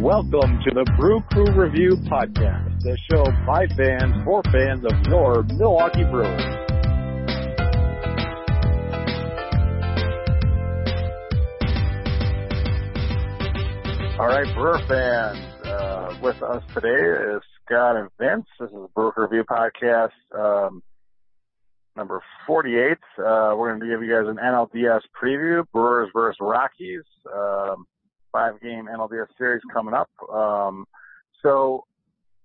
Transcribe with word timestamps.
Welcome 0.00 0.58
to 0.64 0.70
the 0.72 0.90
Brew 0.98 1.20
Crew 1.30 1.52
Review 1.54 1.96
Podcast, 2.10 2.80
the 2.80 2.96
show 3.10 3.24
by 3.46 3.66
fans 3.76 4.14
for 4.24 4.42
fans 4.44 4.84
of 4.86 4.92
your 5.06 5.42
Milwaukee 5.42 6.04
Brewers. 6.04 6.40
All 14.18 14.26
right, 14.26 14.46
Brewer 14.54 14.80
fans, 14.88 15.66
uh, 15.66 16.18
with 16.22 16.42
us 16.42 16.62
today 16.74 17.36
is 17.36 17.42
Scott 17.64 17.96
and 17.96 18.08
Vince. 18.18 18.46
This 18.58 18.68
is 18.68 18.74
the 18.74 18.88
Brew 18.94 19.12
Crew 19.12 19.24
Review 19.24 19.44
Podcast. 19.44 20.12
Um, 20.34 20.82
number 21.96 22.22
48. 22.46 22.92
Uh, 23.18 23.54
we're 23.56 23.76
going 23.76 23.80
to 23.80 23.86
give 23.86 24.02
you 24.02 24.10
guys 24.10 24.26
an 24.26 24.38
NLDS 24.42 25.02
preview. 25.22 25.64
Brewers 25.72 26.08
versus 26.14 26.38
Rockies. 26.40 27.04
Um, 27.32 27.84
five 28.32 28.60
game 28.60 28.88
NLDS 28.92 29.26
series 29.38 29.62
coming 29.72 29.94
up. 29.94 30.10
Um, 30.32 30.86
so 31.42 31.84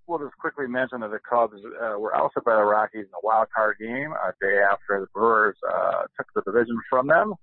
we'll 0.08 0.20
just 0.20 0.38
quickly 0.38 0.68
mention 0.68 1.02
that 1.02 1.12
the 1.12 1.20
Cubs 1.28 1.56
uh, 1.82 1.98
were 2.00 2.16
ousted 2.16 2.44
by 2.44 2.56
the 2.56 2.64
Rockies 2.64 3.06
in 3.06 3.14
a 3.16 3.24
wild 3.26 3.48
card 3.56 3.78
game 3.80 4.12
a 4.14 4.32
day 4.44 4.60
after 4.60 5.02
the 5.02 5.08
Brewers 5.14 5.56
uh, 5.70 6.04
took 6.18 6.28
the 6.36 6.42
division 6.50 6.78
from 6.90 7.08
them. 7.08 7.34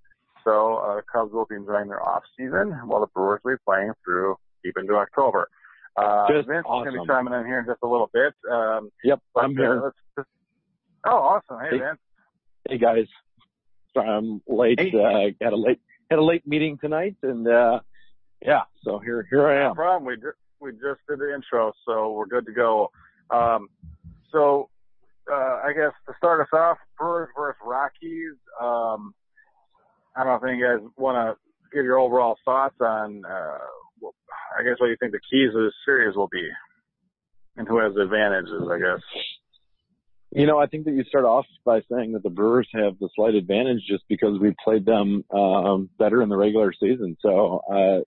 So 0.45 0.77
uh, 0.77 0.97
the 0.97 1.03
Cubs 1.11 1.33
will 1.33 1.47
be 1.47 1.55
enjoying 1.57 1.89
their 1.89 2.03
off 2.03 2.23
season 2.37 2.73
while 2.87 3.01
the 3.01 3.07
Brewers 3.09 3.41
will 3.45 3.55
be 3.55 3.59
playing 3.67 3.93
through 4.05 4.37
deep 4.63 4.75
into 4.79 4.95
October. 4.95 5.49
Uh, 5.97 6.27
just 6.29 6.49
Vince 6.49 6.65
awesome. 6.67 6.89
is 6.89 6.93
going 6.95 7.01
to 7.01 7.03
be 7.03 7.07
chiming 7.07 7.35
in 7.41 7.47
here 7.47 7.61
in 7.61 7.67
just 7.67 7.79
a 7.83 7.87
little 7.87 8.11
bit. 8.13 8.35
Um, 8.51 8.91
Yep, 9.05 9.21
I'm 9.37 9.57
here. 9.57 9.79
Uh, 9.79 9.85
let's 9.85 9.97
just, 10.19 10.29
oh, 11.07 11.17
awesome. 11.17 11.59
Hey, 11.61 11.79
Hey. 11.79 11.85
Vince. 11.85 11.99
Hey 12.69 12.79
guys, 12.79 13.07
sorry 13.93 14.09
I'm 14.09 14.41
late. 14.49 14.81
Hey. 14.81 14.91
Uh, 14.91 15.45
had 15.45 15.53
a 15.53 15.57
late 15.57 15.81
had 16.11 16.19
a 16.19 16.23
late 16.25 16.47
meeting 16.47 16.79
tonight, 16.81 17.15
and 17.23 17.47
uh 17.47 17.81
yeah, 18.45 18.63
so 18.85 18.99
here 18.99 19.27
here 19.31 19.49
I 19.49 19.63
am. 19.63 19.69
No 19.71 19.75
problem. 19.75 20.05
We 20.05 20.17
just, 20.17 20.39
we 20.61 20.73
just 20.73 21.01
did 21.09 21.19
the 21.19 21.35
intro, 21.35 21.73
so 21.87 22.13
we're 22.13 22.27
good 22.27 22.47
to 22.47 22.53
go. 22.53 22.91
Um, 23.31 23.69
so, 24.31 24.69
uh, 25.31 25.61
I 25.65 25.73
guess 25.75 25.93
to 26.07 26.15
start 26.19 26.41
us 26.41 26.49
off, 26.53 26.79
Brewers 26.99 27.31
versus 27.37 27.59
Rockies. 27.65 28.37
Um, 28.61 29.15
I 30.17 30.25
don't 30.25 30.33
know 30.33 30.35
if 30.37 30.43
any 30.45 30.53
of 30.53 30.59
you 30.59 30.67
guys 30.67 30.93
want 30.97 31.17
to 31.17 31.77
give 31.77 31.85
your 31.85 31.99
overall 31.99 32.37
thoughts 32.45 32.77
on, 32.81 33.25
uh, 33.25 33.59
I 34.59 34.63
guess 34.63 34.79
what 34.79 34.89
you 34.89 34.97
think 35.01 35.13
the 35.13 35.21
keys 35.31 35.55
of 35.55 35.63
this 35.65 35.75
series 35.85 36.15
will 36.15 36.29
be 36.29 36.49
and 37.57 37.67
who 37.67 37.79
has 37.79 37.95
the 37.95 38.03
advantages, 38.03 38.63
I 38.71 38.79
guess. 38.79 39.03
You 40.31 40.47
know, 40.47 40.59
I 40.59 40.67
think 40.67 40.85
that 40.87 40.95
you 40.95 41.05
start 41.05 41.25
off 41.25 41.47
by 41.65 41.81
saying 41.91 42.13
that 42.13 42.23
the 42.23 42.31
Brewers 42.31 42.69
have 42.75 42.99
the 42.99 43.09
slight 43.15 43.35
advantage 43.35 43.83
just 43.89 44.03
because 44.09 44.39
we 44.41 44.55
played 44.65 44.85
them 44.85 45.25
um 45.33 45.89
better 45.99 46.23
in 46.23 46.29
the 46.29 46.37
regular 46.37 46.73
season. 46.73 47.17
So 47.21 47.61
uh 47.73 48.01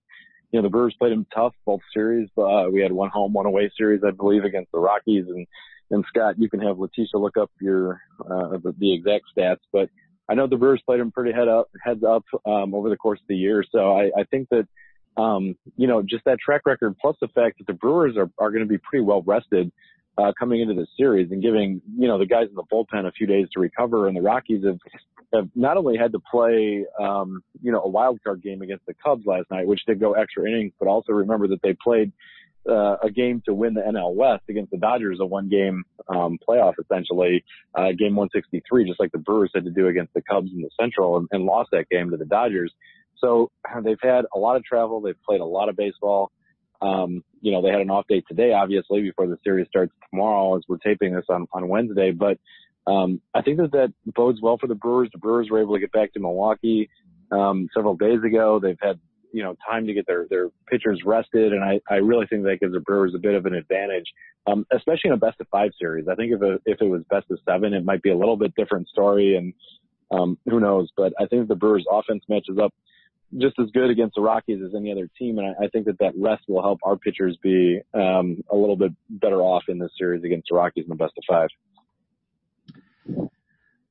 you 0.52 0.59
know, 0.59 0.64
the 0.64 0.70
Brewers 0.70 0.95
played 0.98 1.12
them 1.12 1.26
tough 1.34 1.53
both 1.66 1.81
series. 1.94 2.30
Uh, 2.38 2.66
we 2.72 2.81
had 2.81 2.92
one 2.92 3.09
home, 3.09 3.34
one 3.34 3.45
away 3.45 3.70
series, 3.78 4.02
I 4.06 4.12
believe, 4.12 4.45
against 4.45 4.72
the 4.72 4.80
Rockies. 4.80 5.26
And, 5.28 5.45
and 5.92 6.06
Scott, 6.08 6.36
you 6.38 6.50
can 6.50 6.62
have 6.62 6.80
Letitia 6.80 7.17
look 7.17 7.38
up 7.38 7.52
your, 7.59 8.02
uh, 8.22 8.58
the, 8.64 8.73
the 8.78 8.94
exact 8.94 9.25
stats, 9.38 9.59
but 9.73 9.90
I 10.30 10.36
know 10.36 10.48
the 10.48 10.58
Brewers 10.58 10.81
played 10.86 11.00
them 11.00 11.12
pretty 11.12 11.31
head 11.31 11.48
up, 11.48 11.70
heads 11.84 12.03
up, 12.03 12.23
um, 12.45 12.73
over 12.73 12.90
the 12.90 12.98
course 12.98 13.20
of 13.20 13.28
the 13.28 13.36
year. 13.36 13.64
So 13.72 13.94
I, 13.98 14.12
I 14.18 14.23
think 14.30 14.50
that, 14.50 14.68
um, 15.22 15.56
you 15.75 15.88
know, 15.88 16.02
just 16.02 16.25
that 16.25 16.40
track 16.40 16.62
record 16.66 16.95
plus 17.02 17.16
the 17.22 17.30
fact 17.30 17.58
that 17.58 17.68
the 17.68 17.73
Brewers 17.73 18.16
are, 18.18 18.30
are 18.38 18.52
going 18.52 18.64
to 18.64 18.68
be 18.68 18.78
pretty 18.78 19.03
well 19.03 19.22
rested, 19.22 19.72
uh, 20.18 20.31
coming 20.38 20.62
into 20.62 20.73
this 20.73 20.90
series 20.98 21.31
and 21.31 21.42
giving, 21.42 21.81
you 21.98 22.08
know, 22.08 22.18
the 22.18 22.25
guys 22.25 22.48
in 22.50 22.56
the 22.56 22.64
bullpen 22.64 23.08
a 23.08 23.12
few 23.12 23.28
days 23.28 23.48
to 23.53 23.59
recover. 23.59 24.08
And 24.08 24.18
the 24.18 24.22
Rockies 24.22 24.66
have, 24.66 24.80
have 25.33 25.50
not 25.56 25.78
only 25.78 25.97
had 25.97 26.14
to 26.14 26.20
play, 26.20 26.86
um, 27.00 27.42
you 27.61 27.72
know, 27.72 27.81
a 27.81 27.89
wild 27.89 28.20
card 28.23 28.42
game 28.42 28.61
against 28.61 28.86
the 28.86 28.94
Cubs 28.94 29.25
last 29.25 29.52
night, 29.52 29.67
which 29.67 29.81
did 29.86 30.00
go 30.00 30.14
extra 30.14 30.45
innings, 30.47 30.73
but 30.80 30.88
also 30.88 31.11
remember 31.11 31.47
that 31.50 31.61
they 31.61 31.75
played, 31.84 32.11
uh, 32.67 32.97
a 33.02 33.09
game 33.09 33.42
to 33.45 33.53
win 33.53 33.73
the 33.73 33.81
NL 33.81 34.14
West 34.14 34.44
against 34.50 34.72
the 34.72 34.78
Dodgers, 34.78 35.19
a 35.22 35.25
one 35.25 35.50
game, 35.50 35.84
um, 36.09 36.38
playoff 36.47 36.73
essentially, 36.80 37.44
uh, 37.75 37.92
game 37.97 38.16
163, 38.16 38.85
just 38.85 39.00
like 39.00 39.12
the 39.12 39.18
Brewers 39.18 39.52
had 39.53 39.66
to 39.66 39.72
do 39.72 39.88
against 39.88 40.13
the 40.13 40.22
Cubs 40.22 40.52
in 40.53 40.62
the 40.62 40.69
Central 40.79 41.18
and, 41.18 41.28
and 41.31 41.44
lost 41.44 41.69
that 41.72 41.90
game 41.90 42.09
to 42.12 42.18
the 42.18 42.25
Dodgers. 42.25 42.73
So 43.19 43.52
they've 43.84 43.97
had 44.02 44.25
a 44.34 44.40
lot 44.40 44.57
of 44.57 44.63
travel. 44.63 45.02
They've 45.02 45.22
played 45.25 45.41
a 45.41 45.46
lot 45.46 45.69
of 45.69 45.75
baseball. 45.75 46.31
Um, 46.81 47.23
you 47.41 47.52
know, 47.52 47.62
they 47.62 47.69
had 47.69 47.81
an 47.81 47.90
off 47.90 48.07
day 48.07 48.22
today, 48.28 48.53
obviously, 48.53 49.02
before 49.02 49.28
the 49.28 49.38
series 49.44 49.68
starts 49.68 49.94
tomorrow 50.12 50.56
as 50.57 50.63
we're 50.68 50.78
taping 50.78 51.16
this 51.16 51.25
on, 51.29 51.47
on 51.52 51.68
Wednesday. 51.68 52.12
But, 52.12 52.38
um, 52.88 53.22
I 53.34 53.42
think 53.42 53.58
that 53.58 53.72
that 53.74 53.94
bodes 54.06 54.40
well 54.42 54.58
for 54.58 54.68
the 54.68 54.75
Brewers. 54.75 55.09
The 55.12 55.20
Brewers 55.20 55.50
were 55.52 55.62
able 55.62 55.74
to 55.75 55.80
get 55.80 55.92
back 55.92 56.14
to 56.14 56.20
Milwaukee, 56.20 56.90
um, 57.31 57.68
several 57.75 57.96
days 57.96 58.24
ago. 58.25 58.59
They've 58.62 58.78
had, 58.81 59.00
you 59.34 59.44
know, 59.44 59.56
time 59.70 59.86
to 59.88 59.94
get 59.94 60.08
their, 60.08 60.25
their 60.30 60.48
pitchers 60.70 61.02
rested. 61.06 61.52
And 61.52 61.64
I, 61.64 61.81
I 61.90 61.96
really 61.96 62.26
think 62.28 62.44
that 62.44 62.59
gives 62.62 62.74
the 62.74 62.80
Brewers 62.80 63.14
a 63.14 63.20
bit 63.20 63.36
of 63.36 63.46
an 63.46 63.53
advantage, 63.53 64.06
um, 64.47 64.66
especially 64.72 65.09
in 65.09 65.14
a 65.14 65.18
best 65.18 65.42
of 65.42 65.47
five 65.50 65.72
series. 65.78 66.08
I 66.08 66.16
think 66.16 66.31
if 66.31 66.42
it, 66.42 66.62
if 66.66 66.81
it 66.81 66.88
was 66.88 67.03
best 67.09 67.26
of 67.30 67.40
seven, 67.47 67.74
it 67.74 67.84
might 67.84 68.02
be 68.02 68.09
a 68.12 68.18
little 68.18 68.38
bit 68.38 68.56
different 68.56 68.88
story 68.88 69.36
and, 69.36 69.53
um, 70.09 70.38
who 70.46 70.62
knows, 70.62 70.90
but 70.96 71.12
I 71.20 71.26
think 71.26 71.50
the 71.50 71.56
Brewers 71.56 71.86
offense 71.92 72.24
matches 72.30 72.58
up 72.58 72.74
just 73.38 73.59
as 73.59 73.70
good 73.72 73.90
against 73.90 74.16
the 74.16 74.22
Rockies 74.22 74.62
as 74.66 74.74
any 74.74 74.90
other 74.90 75.09
team. 75.20 75.38
And 75.38 75.47
I, 75.47 75.66
I 75.66 75.68
think 75.68 75.86
that 75.88 76.00
that 76.00 76.14
rest 76.18 76.44
will 76.47 76.62
help 76.62 76.80
our 76.84 76.96
pitchers 76.96 77.38
be, 77.44 77.81
um, 77.94 78.42
a 78.50 78.56
little 78.56 78.78
bit 78.78 78.94
better 79.09 79.42
off 79.42 79.64
in 79.68 79.80
this 79.80 79.92
series 80.00 80.24
against 80.24 80.47
the 80.50 80.56
Rockies 80.56 80.86
in 80.86 80.90
the 80.90 80.96
best 80.96 81.12
of 81.18 81.26
five. 81.30 81.50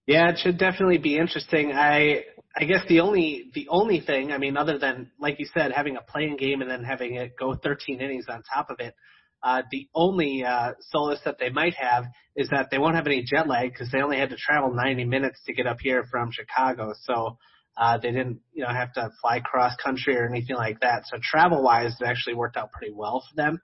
Yeah, 0.06 0.30
it 0.30 0.38
should 0.38 0.58
definitely 0.58 0.98
be 0.98 1.18
interesting. 1.18 1.72
I 1.72 2.24
I 2.56 2.64
guess 2.64 2.80
the 2.88 3.00
only 3.00 3.50
the 3.54 3.68
only 3.68 4.00
thing, 4.00 4.32
I 4.32 4.38
mean, 4.38 4.56
other 4.56 4.78
than 4.78 5.10
like 5.18 5.38
you 5.38 5.46
said, 5.52 5.72
having 5.72 5.96
a 5.96 6.00
playing 6.00 6.36
game 6.36 6.62
and 6.62 6.70
then 6.70 6.84
having 6.84 7.16
it 7.16 7.36
go 7.38 7.54
13 7.54 8.00
innings 8.00 8.26
on 8.28 8.42
top 8.42 8.70
of 8.70 8.78
it, 8.78 8.94
uh, 9.42 9.62
the 9.70 9.88
only 9.94 10.44
uh, 10.44 10.72
solace 10.90 11.20
that 11.24 11.38
they 11.38 11.50
might 11.50 11.74
have 11.74 12.04
is 12.34 12.48
that 12.50 12.68
they 12.70 12.78
won't 12.78 12.94
have 12.94 13.06
any 13.06 13.22
jet 13.24 13.46
lag 13.46 13.72
because 13.72 13.90
they 13.90 14.00
only 14.00 14.16
had 14.18 14.30
to 14.30 14.36
travel 14.36 14.72
90 14.72 15.04
minutes 15.04 15.40
to 15.46 15.52
get 15.52 15.66
up 15.66 15.78
here 15.80 16.04
from 16.10 16.30
Chicago, 16.32 16.94
so 17.02 17.36
uh, 17.76 17.98
they 17.98 18.10
didn't 18.10 18.40
you 18.54 18.62
know 18.62 18.70
have 18.70 18.92
to 18.94 19.10
fly 19.20 19.40
cross 19.40 19.74
country 19.82 20.16
or 20.16 20.26
anything 20.26 20.56
like 20.56 20.80
that. 20.80 21.02
So 21.06 21.18
travel 21.22 21.62
wise, 21.62 21.94
it 22.00 22.06
actually 22.06 22.34
worked 22.34 22.56
out 22.56 22.72
pretty 22.72 22.92
well 22.94 23.22
for 23.28 23.36
them. 23.36 23.60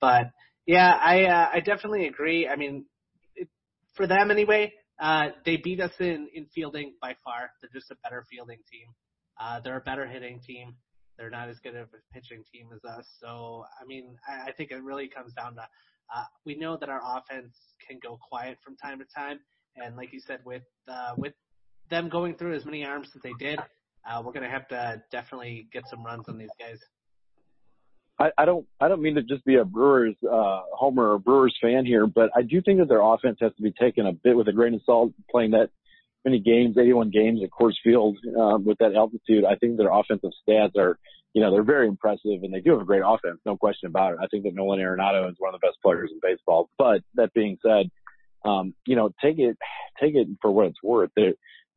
But 0.00 0.30
yeah, 0.66 0.92
I 0.92 1.24
uh, 1.24 1.48
I 1.54 1.60
definitely 1.60 2.06
agree. 2.08 2.48
I 2.48 2.56
mean, 2.56 2.84
it, 3.36 3.48
for 3.94 4.06
them 4.08 4.30
anyway. 4.30 4.72
Uh, 5.00 5.28
they 5.44 5.56
beat 5.56 5.80
us 5.80 5.92
in, 5.98 6.28
in 6.34 6.46
fielding 6.54 6.94
by 7.00 7.16
far. 7.24 7.50
They're 7.60 7.70
just 7.72 7.90
a 7.90 7.96
better 8.02 8.24
fielding 8.30 8.58
team. 8.70 8.86
Uh, 9.40 9.60
they're 9.60 9.76
a 9.76 9.80
better 9.80 10.06
hitting 10.06 10.40
team. 10.40 10.74
They're 11.18 11.30
not 11.30 11.48
as 11.48 11.58
good 11.60 11.76
of 11.76 11.88
a 11.88 12.14
pitching 12.14 12.44
team 12.52 12.68
as 12.74 12.84
us. 12.84 13.06
So, 13.20 13.64
I 13.80 13.84
mean, 13.86 14.16
I, 14.28 14.50
I 14.50 14.52
think 14.52 14.70
it 14.70 14.82
really 14.82 15.08
comes 15.08 15.32
down 15.34 15.54
to, 15.56 15.62
uh, 15.62 16.24
we 16.44 16.56
know 16.56 16.76
that 16.76 16.88
our 16.88 17.00
offense 17.02 17.54
can 17.86 17.98
go 18.02 18.18
quiet 18.28 18.58
from 18.64 18.76
time 18.76 18.98
to 18.98 19.04
time. 19.14 19.40
And 19.76 19.96
like 19.96 20.12
you 20.12 20.20
said, 20.20 20.40
with, 20.44 20.62
uh, 20.88 21.14
with 21.16 21.34
them 21.90 22.08
going 22.08 22.36
through 22.36 22.54
as 22.54 22.64
many 22.64 22.84
arms 22.84 23.08
as 23.14 23.22
they 23.22 23.32
did, 23.38 23.58
uh, 24.08 24.22
we're 24.24 24.32
going 24.32 24.44
to 24.44 24.50
have 24.50 24.68
to 24.68 25.02
definitely 25.10 25.68
get 25.72 25.84
some 25.88 26.04
runs 26.04 26.28
on 26.28 26.38
these 26.38 26.50
guys. 26.58 26.78
I, 28.18 28.30
I 28.38 28.44
don't 28.44 28.66
I 28.80 28.88
don't 28.88 29.02
mean 29.02 29.16
to 29.16 29.22
just 29.22 29.44
be 29.44 29.56
a 29.56 29.64
Brewers 29.64 30.14
uh 30.22 30.62
homer 30.72 31.12
or 31.14 31.18
Brewers 31.18 31.56
fan 31.60 31.84
here, 31.84 32.06
but 32.06 32.30
I 32.36 32.42
do 32.42 32.62
think 32.62 32.78
that 32.78 32.88
their 32.88 33.02
offense 33.02 33.38
has 33.40 33.52
to 33.56 33.62
be 33.62 33.72
taken 33.72 34.06
a 34.06 34.12
bit 34.12 34.36
with 34.36 34.48
a 34.48 34.52
grain 34.52 34.74
of 34.74 34.82
salt 34.86 35.12
playing 35.30 35.52
that 35.52 35.70
many 36.24 36.40
games, 36.40 36.76
81 36.78 37.10
games 37.10 37.40
at 37.42 37.50
Coors 37.50 37.74
Field 37.82 38.16
um, 38.38 38.64
with 38.64 38.78
that 38.78 38.94
altitude. 38.94 39.44
I 39.44 39.56
think 39.56 39.76
their 39.76 39.92
offensive 39.92 40.30
stats 40.48 40.76
are, 40.76 40.98
you 41.34 41.42
know, 41.42 41.50
they're 41.50 41.62
very 41.62 41.86
impressive 41.86 42.42
and 42.42 42.52
they 42.52 42.60
do 42.60 42.70
have 42.72 42.80
a 42.80 42.84
great 42.84 43.02
offense, 43.04 43.40
no 43.44 43.56
question 43.56 43.88
about 43.88 44.12
it. 44.14 44.18
I 44.22 44.26
think 44.28 44.44
that 44.44 44.54
Nolan 44.54 44.80
Arenado 44.80 45.28
is 45.28 45.36
one 45.38 45.54
of 45.54 45.60
the 45.60 45.66
best 45.66 45.78
players 45.82 46.10
in 46.12 46.20
baseball. 46.22 46.70
But 46.78 47.02
that 47.16 47.34
being 47.34 47.58
said, 47.64 47.90
um, 48.44 48.74
you 48.86 48.96
know, 48.96 49.10
take 49.22 49.38
it 49.38 49.56
take 50.00 50.14
it 50.14 50.28
for 50.40 50.50
what 50.50 50.66
it's 50.66 50.82
worth. 50.82 51.10
They 51.16 51.34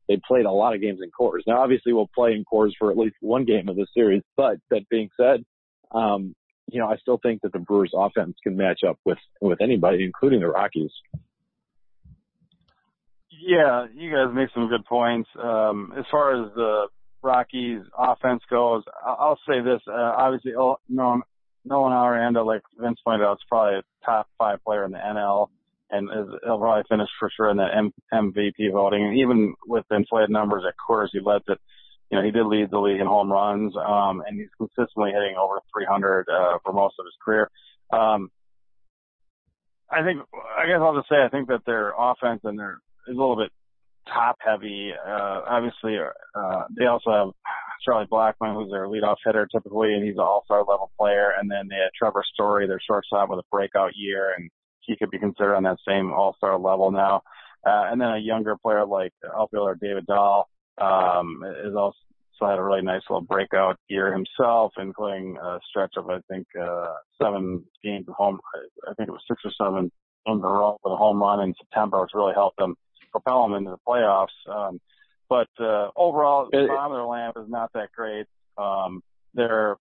they 0.08 0.20
played 0.26 0.46
a 0.46 0.50
lot 0.50 0.74
of 0.74 0.80
games 0.80 1.00
in 1.02 1.10
Coors. 1.10 1.40
Now 1.46 1.60
obviously 1.60 1.92
we'll 1.92 2.10
play 2.14 2.32
in 2.32 2.44
Coors 2.44 2.72
for 2.78 2.90
at 2.90 2.96
least 2.96 3.16
one 3.20 3.44
game 3.44 3.68
of 3.68 3.76
this 3.76 3.88
series, 3.94 4.22
but 4.36 4.56
that 4.70 4.88
being 4.88 5.10
said, 5.18 5.44
um, 5.92 6.34
you 6.70 6.80
know, 6.80 6.88
I 6.88 6.96
still 6.96 7.18
think 7.22 7.42
that 7.42 7.52
the 7.52 7.58
Brewers 7.58 7.92
offense 7.94 8.36
can 8.42 8.56
match 8.56 8.80
up 8.86 8.98
with, 9.04 9.18
with 9.40 9.60
anybody, 9.60 10.04
including 10.04 10.40
the 10.40 10.48
Rockies. 10.48 10.90
Yeah, 13.30 13.86
you 13.94 14.10
guys 14.10 14.34
make 14.34 14.50
some 14.54 14.68
good 14.68 14.84
points. 14.84 15.28
Um, 15.42 15.92
as 15.96 16.04
far 16.10 16.44
as 16.44 16.52
the 16.54 16.88
Rockies 17.22 17.82
offense 17.96 18.42
goes, 18.50 18.82
I'll 19.04 19.38
say 19.48 19.60
this. 19.60 19.80
Uh, 19.88 19.92
obviously, 20.16 20.52
oh, 20.58 20.76
no, 20.88 21.22
Nolan 21.64 21.92
Arenado, 21.92 22.44
like 22.44 22.62
Vince 22.78 22.98
pointed 23.04 23.24
out, 23.24 23.34
is 23.34 23.46
probably 23.48 23.78
a 23.78 23.82
top 24.04 24.28
five 24.38 24.62
player 24.64 24.84
in 24.84 24.92
the 24.92 24.98
NL 24.98 25.48
and 25.90 26.10
is, 26.10 26.34
he'll 26.44 26.58
probably 26.58 26.84
finish 26.88 27.08
for 27.18 27.30
sure 27.34 27.50
in 27.50 27.56
the 27.56 27.66
M- 27.74 27.94
MVP 28.12 28.72
voting. 28.72 29.04
And 29.04 29.18
even 29.18 29.54
with 29.66 29.84
inflated 29.90 30.30
numbers 30.30 30.64
at 30.66 30.74
Coors, 30.76 31.08
he 31.12 31.20
led 31.20 31.42
it. 31.48 31.58
You 32.10 32.18
know, 32.18 32.24
he 32.24 32.30
did 32.30 32.46
lead 32.46 32.70
the 32.70 32.78
league 32.78 33.00
in 33.00 33.06
home 33.06 33.30
runs, 33.30 33.74
um, 33.76 34.22
and 34.26 34.38
he's 34.38 34.48
consistently 34.56 35.10
hitting 35.12 35.36
over 35.38 35.60
300, 35.76 36.26
uh, 36.28 36.58
for 36.64 36.72
most 36.72 36.94
of 36.98 37.04
his 37.04 37.14
career. 37.22 37.50
Um, 37.92 38.30
I 39.90 40.02
think, 40.02 40.20
I 40.56 40.66
guess 40.66 40.80
I'll 40.80 40.96
just 40.96 41.08
say, 41.08 41.16
I 41.22 41.28
think 41.28 41.48
that 41.48 41.64
their 41.66 41.92
offense 41.98 42.40
and 42.44 42.58
their 42.58 42.80
is 43.08 43.16
a 43.16 43.18
little 43.18 43.36
bit 43.36 43.50
top 44.06 44.36
heavy. 44.40 44.92
Uh, 44.92 45.40
obviously, 45.48 45.96
uh, 45.98 46.64
they 46.78 46.86
also 46.86 47.10
have 47.10 47.28
Charlie 47.84 48.06
Blackmon, 48.10 48.54
who's 48.54 48.70
their 48.70 48.86
leadoff 48.86 49.16
hitter 49.24 49.46
typically, 49.50 49.94
and 49.94 50.04
he's 50.04 50.16
an 50.16 50.20
all-star 50.20 50.60
level 50.60 50.90
player. 50.98 51.32
And 51.38 51.50
then 51.50 51.68
they 51.68 51.76
had 51.76 51.90
Trevor 51.96 52.24
Story, 52.34 52.66
their 52.66 52.80
shortstop, 52.86 53.30
with 53.30 53.38
a 53.38 53.48
breakout 53.50 53.92
year, 53.94 54.34
and 54.36 54.50
he 54.80 54.96
could 54.96 55.10
be 55.10 55.18
considered 55.18 55.56
on 55.56 55.64
that 55.64 55.78
same 55.86 56.12
all-star 56.12 56.58
level 56.58 56.90
now. 56.90 57.22
Uh, 57.66 57.90
and 57.90 58.00
then 58.00 58.08
a 58.08 58.18
younger 58.18 58.56
player 58.56 58.86
like 58.86 59.12
outfielder 59.36 59.76
David 59.80 60.06
Dahl 60.06 60.48
um, 60.80 61.42
is 61.64 61.74
also 61.74 61.96
had 62.40 62.58
a 62.58 62.62
really 62.62 62.82
nice 62.82 63.02
little 63.10 63.22
breakout 63.22 63.76
year 63.88 64.12
himself, 64.12 64.72
including 64.78 65.36
a 65.42 65.58
stretch 65.68 65.94
of 65.96 66.08
I 66.08 66.20
think 66.30 66.46
uh, 66.60 66.94
seven 67.20 67.64
games 67.82 68.06
of 68.08 68.14
home. 68.14 68.38
I 68.88 68.94
think 68.94 69.08
it 69.08 69.12
was 69.12 69.22
six 69.28 69.42
or 69.44 69.52
seven 69.60 69.90
in 70.26 70.32
a 70.32 70.36
row 70.36 70.78
with 70.84 70.92
a 70.92 70.96
home 70.96 71.20
run 71.20 71.40
in 71.40 71.54
September, 71.58 72.00
which 72.00 72.10
really 72.14 72.34
helped 72.34 72.58
them 72.58 72.76
propel 73.10 73.42
them 73.42 73.54
into 73.54 73.70
the 73.70 73.78
playoffs. 73.86 74.26
Um, 74.48 74.80
but 75.28 75.48
uh, 75.60 75.90
overall, 75.96 76.48
the 76.50 76.66
bottom 76.68 76.92
of 76.92 76.98
their 76.98 77.04
lamp 77.04 77.36
is 77.38 77.48
not 77.48 77.70
that 77.74 77.90
great. 77.94 78.26
Um, 78.56 79.02
they're, 79.34 79.76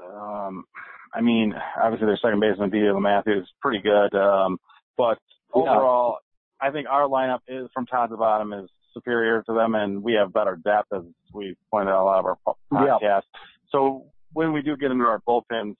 um, 0.00 0.64
I 1.12 1.20
mean, 1.20 1.54
obviously 1.80 2.06
their 2.06 2.18
second 2.22 2.40
baseman, 2.40 2.70
D.J. 2.70 2.86
LeMahieu, 2.86 3.40
is 3.40 3.48
pretty 3.60 3.82
good. 3.82 4.14
Um, 4.16 4.58
but 4.96 5.18
overall, 5.52 6.18
yeah. 6.60 6.68
I 6.68 6.72
think 6.72 6.86
our 6.88 7.08
lineup 7.08 7.40
is 7.48 7.68
from 7.74 7.86
top 7.86 8.10
to 8.10 8.16
bottom 8.16 8.52
is 8.52 8.68
superior 8.96 9.42
to 9.46 9.54
them, 9.54 9.74
and 9.74 10.02
we 10.02 10.14
have 10.14 10.32
better 10.32 10.56
depth, 10.56 10.88
as 10.92 11.02
we 11.32 11.54
pointed 11.70 11.90
out 11.90 12.02
a 12.02 12.08
lot 12.10 12.18
of 12.18 12.26
our 12.26 12.38
podcasts. 12.72 12.98
Yeah. 13.02 13.20
So 13.70 14.06
when 14.32 14.52
we 14.52 14.62
do 14.62 14.76
get 14.76 14.90
into 14.90 15.04
our 15.04 15.20
bullpen 15.28 15.76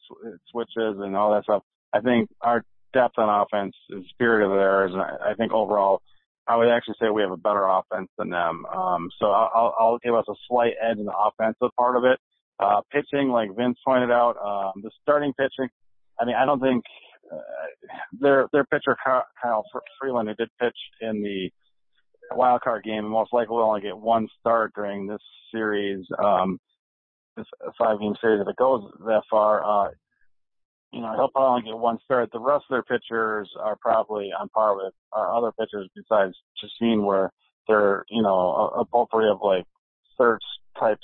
switches 0.51 0.97
and 1.01 1.17
all 1.17 1.33
that 1.33 1.45
stuff, 1.45 1.63
I 1.93 2.01
think 2.01 2.29
our 2.41 2.63
depth 2.93 3.19
on 3.19 3.29
offense 3.29 3.75
is 3.91 4.05
superior 4.11 4.49
to 4.49 4.55
theirs, 4.55 4.91
and 4.93 5.03
I, 5.03 5.33
I 5.33 5.35
think 5.35 5.53
overall, 5.53 6.03
I 6.47 6.57
would 6.57 6.69
actually 6.69 6.95
say 7.01 7.09
we 7.11 7.23
have 7.23 7.33
a 7.33 7.37
better 7.37 7.67
offense 7.67 8.09
than 8.19 8.31
them. 8.31 8.65
Um, 8.67 9.09
so 9.19 9.27
I'll, 9.27 9.75
I'll 9.79 9.99
give 9.99 10.15
us 10.15 10.27
a 10.29 10.35
slight 10.49 10.75
edge 10.81 10.99
in 10.99 11.07
the 11.07 11.17
offensive 11.17 11.75
part 11.77 11.97
of 11.97 12.05
it. 12.05 12.19
Uh, 12.59 12.81
pitching, 12.93 13.29
like 13.29 13.55
Vince 13.57 13.79
pointed 13.85 14.11
out, 14.11 14.37
um, 14.43 14.83
the 14.83 14.91
starting 15.03 15.33
pitching. 15.35 15.69
I 16.19 16.25
mean, 16.25 16.37
I 16.37 16.47
don't 16.47 16.61
think 16.61 16.85
uh, 17.31 17.37
their 18.19 18.49
their 18.53 18.65
pitcher 18.65 18.97
Kyle 19.05 19.65
Freeland, 20.01 20.29
who 20.29 20.35
did 20.37 20.49
pitch 20.59 20.77
in 21.03 21.23
the 21.23 21.51
wild 22.33 22.61
card 22.63 22.85
game 22.85 23.05
and 23.05 23.11
most 23.11 23.33
likely 23.33 23.57
will 23.57 23.63
only 23.63 23.81
get 23.81 23.97
one 23.97 24.29
start 24.41 24.73
during 24.75 25.07
this 25.07 25.23
series, 25.53 26.05
um, 26.23 26.59
this 27.37 27.47
five 27.79 28.01
game 28.01 28.15
series 28.21 28.41
if 28.41 28.49
it 28.49 28.57
goes 28.57 28.83
that 29.07 29.23
far. 29.31 29.65
Uh, 29.65 29.91
you 30.93 31.01
know, 31.01 31.13
he'll 31.15 31.29
probably 31.29 31.61
only 31.61 31.71
get 31.71 31.79
one 31.79 31.99
start. 32.05 32.31
The 32.33 32.41
rest 32.41 32.65
of 32.71 32.75
their 32.75 32.99
pitchers 32.99 33.51
are 33.61 33.77
probably 33.77 34.31
on 34.39 34.49
par 34.49 34.77
with 34.77 34.95
our 35.13 35.35
other 35.35 35.53
pitchers 35.53 35.89
besides 35.95 36.35
Chacin 36.57 37.05
where 37.05 37.31
they're, 37.69 38.05
you 38.09 38.23
know, 38.23 38.31
a, 38.31 38.81
a 38.81 38.85
potpourri 38.85 39.29
of 39.31 39.39
like 39.43 39.65
third 40.17 40.39
type, 40.79 40.99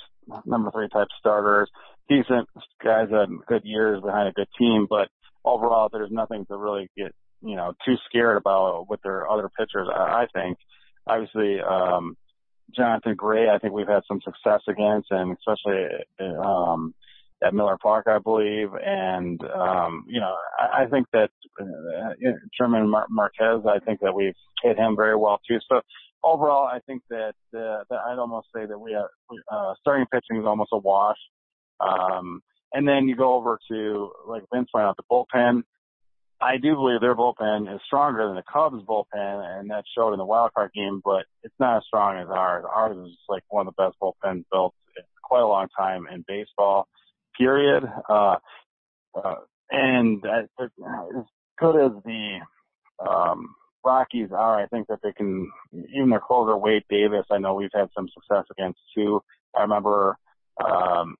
number 0.45 0.71
three 0.71 0.89
type 0.89 1.09
starters, 1.19 1.69
decent 2.09 2.47
guys 2.83 3.09
that 3.11 3.27
good 3.47 3.63
years 3.65 4.01
behind 4.01 4.29
a 4.29 4.33
good 4.33 4.47
team, 4.57 4.87
but 4.89 5.09
overall 5.45 5.89
there's 5.91 6.11
nothing 6.11 6.45
to 6.45 6.57
really 6.57 6.89
get, 6.97 7.13
you 7.41 7.55
know, 7.55 7.73
too 7.85 7.95
scared 8.07 8.37
about 8.37 8.89
with 8.89 9.01
their 9.03 9.29
other 9.29 9.49
pitchers, 9.49 9.87
I, 9.93 10.23
I 10.23 10.27
think 10.33 10.57
obviously 11.07 11.59
um, 11.61 12.15
Jonathan 12.75 13.15
Gray, 13.15 13.49
I 13.49 13.59
think 13.59 13.73
we've 13.73 13.87
had 13.87 14.03
some 14.07 14.21
success 14.23 14.61
against, 14.67 15.07
and 15.11 15.37
especially 15.37 15.85
um, 16.43 16.93
at 17.43 17.53
Miller 17.53 17.77
Park, 17.81 18.07
I 18.07 18.19
believe. 18.19 18.69
And 18.83 19.41
um, 19.43 20.05
you 20.07 20.19
know, 20.19 20.35
I, 20.59 20.83
I 20.83 20.87
think 20.87 21.07
that 21.13 21.29
uh, 21.59 22.29
German 22.57 22.89
Mar- 22.89 23.07
Marquez, 23.09 23.65
I 23.67 23.79
think 23.79 23.99
that 24.01 24.13
we've 24.13 24.35
hit 24.63 24.77
him 24.77 24.95
very 24.95 25.15
well 25.15 25.39
too. 25.47 25.59
So 25.69 25.81
overall, 26.23 26.65
I 26.65 26.79
think 26.87 27.03
that, 27.09 27.35
uh, 27.55 27.83
that 27.89 27.99
I'd 28.07 28.17
almost 28.17 28.47
say 28.55 28.65
that 28.65 28.79
we 28.79 28.93
have 28.93 29.05
uh, 29.51 29.73
starting 29.81 30.05
pitching 30.11 30.37
is 30.37 30.45
almost 30.45 30.69
a 30.73 30.77
wash. 30.77 31.17
Um, 31.79 32.41
and 32.73 32.87
then 32.87 33.07
you 33.07 33.15
go 33.15 33.35
over 33.35 33.59
to 33.69 34.11
like 34.27 34.43
Vince 34.53 34.69
pointed 34.71 34.87
out 34.87 34.97
the 34.97 35.03
bullpen. 35.11 35.63
I 36.43 36.57
do 36.57 36.75
believe 36.75 36.99
their 36.99 37.15
bullpen 37.15 37.73
is 37.73 37.79
stronger 37.85 38.27
than 38.27 38.35
the 38.35 38.43
Cubs 38.51 38.83
bullpen, 38.83 39.59
and 39.59 39.69
that 39.69 39.85
showed 39.95 40.11
in 40.11 40.17
the 40.17 40.25
wild 40.25 40.53
card 40.53 40.71
game, 40.73 41.01
but 41.03 41.23
it's 41.41 41.55
not 41.59 41.77
as 41.77 41.83
strong 41.87 42.17
as 42.17 42.27
ours. 42.29 42.65
Ours 42.69 42.97
is 43.07 43.17
like 43.29 43.43
one 43.49 43.65
of 43.65 43.73
the 43.73 43.81
best 43.81 43.95
bullpens 44.01 44.43
built 44.51 44.73
in 44.97 45.03
quite 45.23 45.41
a 45.41 45.47
long 45.47 45.67
time 45.77 46.05
in 46.13 46.25
baseball, 46.27 46.87
period. 47.37 47.83
Uh, 48.09 48.35
uh, 49.15 49.35
and 49.71 50.23
as 50.25 50.67
good 51.57 51.75
as 51.77 51.91
the, 52.03 52.39
um, 53.07 53.55
Rockies 53.85 54.29
are, 54.31 54.61
I 54.61 54.67
think 54.67 54.87
that 54.87 54.99
they 55.03 55.11
can, 55.11 55.49
even 55.93 56.09
their 56.09 56.19
closer, 56.19 56.57
Wade 56.57 56.83
Davis, 56.89 57.25
I 57.31 57.37
know 57.37 57.53
we've 57.53 57.69
had 57.73 57.89
some 57.95 58.07
success 58.13 58.45
against 58.51 58.79
too. 58.95 59.21
I 59.57 59.61
remember, 59.61 60.17
um, 60.63 61.15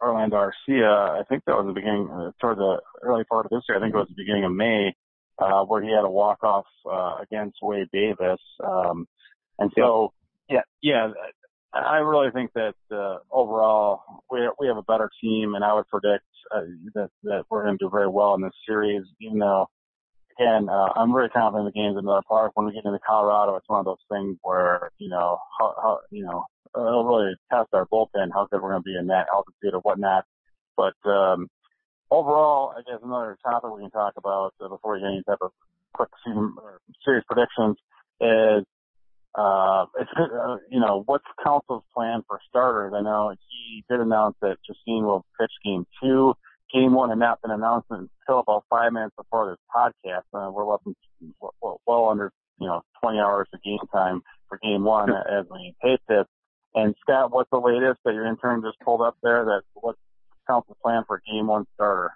Orlando 0.00 0.36
Arcia, 0.36 1.20
I 1.20 1.22
think 1.28 1.44
that 1.46 1.56
was 1.56 1.66
the 1.66 1.72
beginning, 1.72 2.08
uh, 2.10 2.30
toward 2.40 2.58
the 2.58 2.80
early 3.02 3.24
part 3.24 3.46
of 3.46 3.50
this 3.50 3.62
year, 3.68 3.78
I 3.78 3.80
think 3.80 3.94
it 3.94 3.98
was 3.98 4.08
the 4.08 4.22
beginning 4.22 4.44
of 4.44 4.52
May, 4.52 4.94
uh, 5.38 5.64
where 5.64 5.82
he 5.82 5.90
had 5.90 6.04
a 6.04 6.10
walk 6.10 6.44
off, 6.44 6.66
uh, 6.90 7.16
against 7.22 7.58
Wade 7.62 7.88
Davis. 7.92 8.40
Um, 8.62 9.06
and 9.58 9.70
so, 9.76 10.12
yeah, 10.48 10.62
yeah, 10.82 11.12
I 11.72 11.98
really 11.98 12.30
think 12.30 12.52
that, 12.54 12.74
uh, 12.90 13.18
overall 13.30 14.22
we, 14.30 14.48
we 14.60 14.66
have 14.66 14.76
a 14.76 14.82
better 14.82 15.10
team 15.20 15.54
and 15.54 15.64
I 15.64 15.74
would 15.74 15.88
predict, 15.88 16.24
uh, 16.54 16.60
that, 16.94 17.10
that 17.24 17.44
we're 17.50 17.64
going 17.64 17.78
to 17.78 17.84
do 17.84 17.90
very 17.90 18.08
well 18.08 18.34
in 18.34 18.42
this 18.42 18.52
series, 18.66 19.02
even 19.20 19.38
though, 19.38 19.66
again, 20.38 20.68
uh, 20.68 20.88
I'm 20.94 21.12
very 21.12 21.30
confident 21.30 21.72
the 21.72 21.78
games 21.78 21.96
in 21.98 22.04
Miller 22.04 22.22
Park. 22.28 22.52
When 22.54 22.66
we 22.66 22.72
get 22.72 22.84
into 22.84 22.98
Colorado, 23.06 23.56
it's 23.56 23.68
one 23.68 23.80
of 23.80 23.86
those 23.86 24.04
things 24.10 24.36
where, 24.42 24.90
you 24.98 25.08
know, 25.08 25.38
how, 25.58 25.74
how, 25.82 25.98
you 26.10 26.24
know, 26.24 26.44
it'll 26.76 27.04
really 27.04 27.34
test 27.50 27.68
our 27.72 27.86
bullpen, 27.86 28.30
how 28.32 28.46
good 28.50 28.62
we're 28.62 28.70
going 28.70 28.82
to 28.82 28.86
be 28.86 28.96
in 28.96 29.06
that 29.08 29.26
altitude 29.32 29.74
or 29.74 29.80
whatnot. 29.80 30.24
But 30.76 30.94
um, 31.08 31.48
overall, 32.10 32.74
I 32.76 32.82
guess 32.82 33.00
another 33.02 33.38
topic 33.42 33.70
we 33.74 33.82
can 33.82 33.90
talk 33.90 34.14
about 34.16 34.54
uh, 34.62 34.68
before 34.68 34.94
we 34.94 35.00
get 35.00 35.08
any 35.08 35.22
type 35.26 35.38
of 35.40 35.52
quick 35.94 36.10
season 36.24 36.54
or 36.62 36.80
series 37.04 37.24
predictions 37.28 37.76
is 38.20 38.64
uh, 39.36 39.84
it's, 40.00 40.10
uh, 40.16 40.56
you 40.70 40.80
know, 40.80 41.02
what's 41.04 41.24
Counsell's 41.44 41.84
plan 41.94 42.22
for 42.26 42.40
starters? 42.48 42.92
I 42.96 43.02
know 43.02 43.34
he 43.48 43.84
did 43.88 44.00
announce 44.00 44.34
that 44.40 44.56
Chacin 44.66 45.04
will 45.04 45.24
pitch 45.38 45.52
game 45.64 45.86
two. 46.02 46.34
Game 46.72 46.94
one 46.94 47.10
had 47.10 47.18
not 47.18 47.42
been 47.42 47.50
announced 47.50 47.88
until 47.90 48.40
about 48.40 48.64
five 48.70 48.92
minutes 48.92 49.14
before 49.16 49.50
this 49.50 49.58
podcast. 49.74 50.24
Uh, 50.32 50.50
we're 50.50 50.64
less 50.64 50.80
than, 50.84 50.94
well, 51.40 51.80
well 51.86 52.08
under, 52.08 52.32
you 52.58 52.66
know, 52.66 52.82
20 53.02 53.18
hours 53.18 53.46
of 53.52 53.62
game 53.62 53.78
time 53.92 54.22
for 54.48 54.58
game 54.62 54.84
one 54.84 55.10
as 55.10 55.44
we 55.50 55.74
tape 55.84 56.00
this. 56.08 56.26
And 56.76 56.94
Scott, 57.00 57.32
what's 57.32 57.50
the 57.50 57.58
latest 57.58 58.00
that 58.04 58.12
your 58.12 58.26
intern 58.26 58.62
just 58.62 58.78
pulled 58.80 59.00
up 59.00 59.16
there? 59.22 59.44
That 59.46 59.62
what's 59.72 59.98
Counsell's 60.46 60.76
plan 60.82 61.02
for 61.06 61.22
game 61.26 61.46
one 61.46 61.66
starter? 61.74 62.12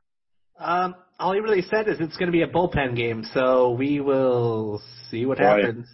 Um, 0.58 0.94
all 1.18 1.32
he 1.32 1.40
really 1.40 1.62
said 1.62 1.88
is 1.88 1.96
it's 1.98 2.16
going 2.18 2.26
to 2.26 2.32
be 2.32 2.42
a 2.42 2.46
bullpen 2.46 2.94
game, 2.94 3.24
so 3.32 3.70
we 3.70 4.00
will 4.00 4.82
see 5.10 5.24
what 5.24 5.38
Boy. 5.38 5.44
happens. 5.44 5.86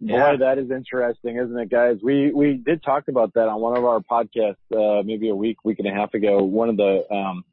Yeah. 0.00 0.32
Boy, 0.32 0.38
that 0.40 0.58
is 0.58 0.70
interesting, 0.70 1.36
isn't 1.36 1.56
it, 1.56 1.70
guys? 1.70 1.98
We 2.02 2.32
we 2.32 2.54
did 2.54 2.82
talk 2.82 3.04
about 3.08 3.34
that 3.34 3.48
on 3.48 3.60
one 3.60 3.78
of 3.78 3.84
our 3.84 4.00
podcasts, 4.00 4.56
uh, 4.74 5.02
maybe 5.04 5.28
a 5.30 5.34
week, 5.34 5.58
week 5.64 5.78
and 5.78 5.88
a 5.88 5.92
half 5.92 6.12
ago. 6.12 6.42
One 6.42 6.68
of 6.68 6.76
the 6.76 7.04
um, 7.10 7.44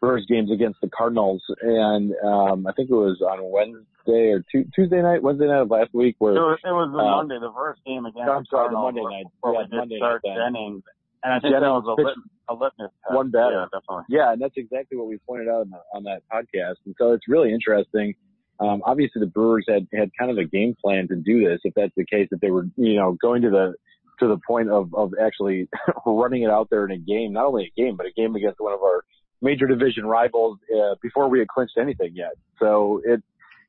Brewers 0.00 0.26
games 0.28 0.50
against 0.52 0.80
the 0.80 0.88
Cardinals, 0.88 1.42
and 1.60 2.14
um, 2.24 2.66
I 2.66 2.72
think 2.72 2.90
it 2.90 2.94
was 2.94 3.20
on 3.20 3.38
Wednesday 3.50 4.30
or 4.30 4.44
t- 4.52 4.70
Tuesday 4.74 5.02
night, 5.02 5.22
Wednesday 5.22 5.46
night 5.46 5.62
of 5.62 5.70
last 5.70 5.92
week. 5.92 6.16
Where 6.18 6.34
it 6.34 6.40
was, 6.40 6.58
it 6.64 6.70
was 6.70 6.90
the 6.92 6.98
uh, 6.98 7.16
Monday, 7.16 7.38
the 7.40 7.52
first 7.54 7.80
game 7.84 8.06
against 8.06 8.30
I'm 8.30 8.46
sorry, 8.46 8.70
the 8.70 8.78
Monday 8.78 9.02
night. 9.02 9.26
Where 9.40 9.54
yeah, 9.54 9.58
we 9.58 9.64
did 9.66 9.76
Monday 9.76 9.96
start 9.98 10.22
night 10.24 10.36
Jennings, 10.36 10.82
and 11.24 11.32
I 11.34 11.40
think 11.40 11.54
Jennings 11.54 11.62
that 11.62 11.82
was 11.82 11.98
a, 11.98 12.02
lit, 12.02 12.14
a 12.48 12.54
litmus 12.54 12.90
test. 13.02 13.16
One 13.16 13.30
better, 13.30 13.66
yeah, 13.66 13.78
definitely. 13.78 14.04
Yeah, 14.08 14.32
and 14.32 14.40
that's 14.40 14.56
exactly 14.56 14.96
what 14.96 15.08
we 15.08 15.18
pointed 15.26 15.48
out 15.48 15.66
on, 15.66 15.70
the, 15.70 15.80
on 15.94 16.02
that 16.04 16.22
podcast, 16.30 16.78
and 16.86 16.94
so 16.98 17.12
it's 17.12 17.26
really 17.26 17.52
interesting. 17.52 18.14
Um, 18.60 18.82
obviously, 18.86 19.20
the 19.20 19.30
Brewers 19.30 19.66
had 19.68 19.86
had 19.92 20.10
kind 20.18 20.30
of 20.30 20.38
a 20.38 20.44
game 20.44 20.74
plan 20.80 21.08
to 21.08 21.16
do 21.16 21.42
this. 21.48 21.60
If 21.64 21.74
that's 21.74 21.94
the 21.96 22.06
case, 22.06 22.28
that 22.30 22.40
they 22.40 22.50
were, 22.50 22.66
you 22.76 22.96
know, 22.96 23.16
going 23.20 23.42
to 23.42 23.50
the 23.50 23.74
to 24.20 24.26
the 24.26 24.38
point 24.46 24.70
of 24.70 24.94
of 24.94 25.12
actually 25.20 25.68
running 26.06 26.42
it 26.42 26.50
out 26.50 26.70
there 26.70 26.84
in 26.84 26.90
a 26.90 26.98
game, 26.98 27.32
not 27.32 27.46
only 27.46 27.72
a 27.72 27.80
game, 27.80 27.96
but 27.96 28.06
a 28.06 28.12
game 28.12 28.34
against 28.34 28.60
one 28.60 28.72
of 28.72 28.82
our 28.82 29.04
major 29.40 29.66
division 29.66 30.06
rivals 30.06 30.58
uh, 30.74 30.94
before 31.02 31.28
we 31.28 31.38
had 31.38 31.48
clinched 31.48 31.78
anything 31.78 32.14
yet. 32.14 32.32
So 32.58 33.00
it, 33.04 33.22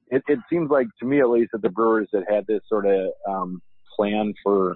it 0.09 0.23
it 0.27 0.39
seems 0.49 0.69
like 0.69 0.87
to 0.99 1.05
me 1.05 1.19
at 1.19 1.29
least 1.29 1.51
that 1.53 1.61
the 1.61 1.69
Brewers 1.69 2.09
had 2.13 2.23
had 2.29 2.47
this 2.47 2.61
sort 2.67 2.85
of 2.85 3.11
um, 3.27 3.61
plan 3.95 4.33
for 4.43 4.71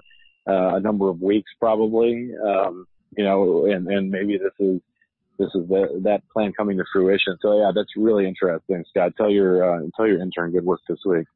uh, 0.48 0.76
a 0.76 0.80
number 0.80 1.08
of 1.08 1.20
weeks 1.20 1.50
probably. 1.58 2.30
Um, 2.36 2.86
you 3.16 3.24
know, 3.24 3.66
and 3.66 3.86
and 3.88 4.10
maybe 4.10 4.38
this 4.38 4.52
is 4.58 4.80
this 5.38 5.48
is 5.54 5.68
the, 5.68 6.00
that 6.04 6.22
plan 6.32 6.52
coming 6.52 6.78
to 6.78 6.84
fruition. 6.92 7.36
So 7.40 7.58
yeah, 7.58 7.72
that's 7.74 7.90
really 7.96 8.26
interesting, 8.26 8.84
Scott. 8.90 9.12
Tell 9.16 9.30
your 9.30 9.64
uh, 9.64 9.80
tell 9.96 10.06
your 10.06 10.20
intern 10.20 10.52
good 10.52 10.64
work 10.64 10.80
this 10.88 10.98
week. 11.04 11.26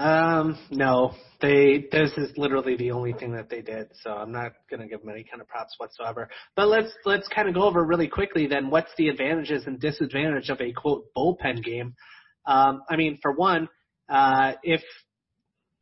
Um, 0.00 0.58
no, 0.70 1.12
they, 1.42 1.84
this 1.92 2.10
is 2.16 2.32
literally 2.38 2.74
the 2.74 2.90
only 2.92 3.12
thing 3.12 3.32
that 3.32 3.50
they 3.50 3.60
did. 3.60 3.88
So 4.02 4.10
I'm 4.10 4.32
not 4.32 4.52
going 4.70 4.80
to 4.80 4.88
give 4.88 5.00
them 5.00 5.10
any 5.10 5.24
kind 5.24 5.42
of 5.42 5.48
props 5.48 5.74
whatsoever. 5.76 6.30
But 6.56 6.68
let's, 6.68 6.90
let's 7.04 7.28
kind 7.28 7.48
of 7.48 7.54
go 7.54 7.64
over 7.64 7.84
really 7.84 8.08
quickly 8.08 8.46
then 8.46 8.70
what's 8.70 8.90
the 8.96 9.08
advantages 9.08 9.64
and 9.66 9.78
disadvantage 9.78 10.48
of 10.48 10.58
a 10.62 10.72
quote 10.72 11.04
bullpen 11.14 11.62
game. 11.62 11.94
Um, 12.46 12.82
I 12.88 12.96
mean, 12.96 13.18
for 13.20 13.32
one, 13.32 13.68
uh, 14.08 14.54
if, 14.62 14.80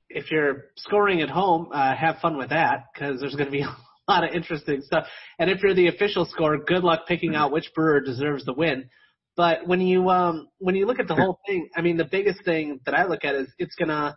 if 0.08 0.32
you're 0.32 0.64
scoring 0.76 1.22
at 1.22 1.30
home, 1.30 1.68
uh, 1.72 1.94
have 1.94 2.16
fun 2.20 2.36
with 2.36 2.48
that 2.48 2.86
because 2.92 3.20
there's 3.20 3.36
going 3.36 3.46
to 3.46 3.52
be 3.52 3.62
a 3.62 3.76
lot 4.08 4.24
of 4.24 4.34
interesting 4.34 4.82
stuff. 4.82 5.06
And 5.38 5.48
if 5.48 5.62
you're 5.62 5.74
the 5.74 5.86
official 5.86 6.24
score, 6.24 6.58
good 6.58 6.82
luck 6.82 7.06
picking 7.06 7.36
out 7.36 7.52
which 7.52 7.70
brewer 7.72 8.00
deserves 8.00 8.44
the 8.44 8.52
win. 8.52 8.90
But 9.38 9.68
when 9.68 9.80
you 9.80 10.10
um 10.10 10.48
when 10.58 10.74
you 10.74 10.84
look 10.84 10.98
at 10.98 11.06
the 11.06 11.14
whole 11.14 11.38
thing, 11.46 11.68
I 11.76 11.80
mean 11.80 11.96
the 11.96 12.04
biggest 12.04 12.44
thing 12.44 12.80
that 12.84 12.94
I 12.94 13.04
look 13.04 13.24
at 13.24 13.36
is 13.36 13.46
it's 13.56 13.76
gonna 13.76 14.16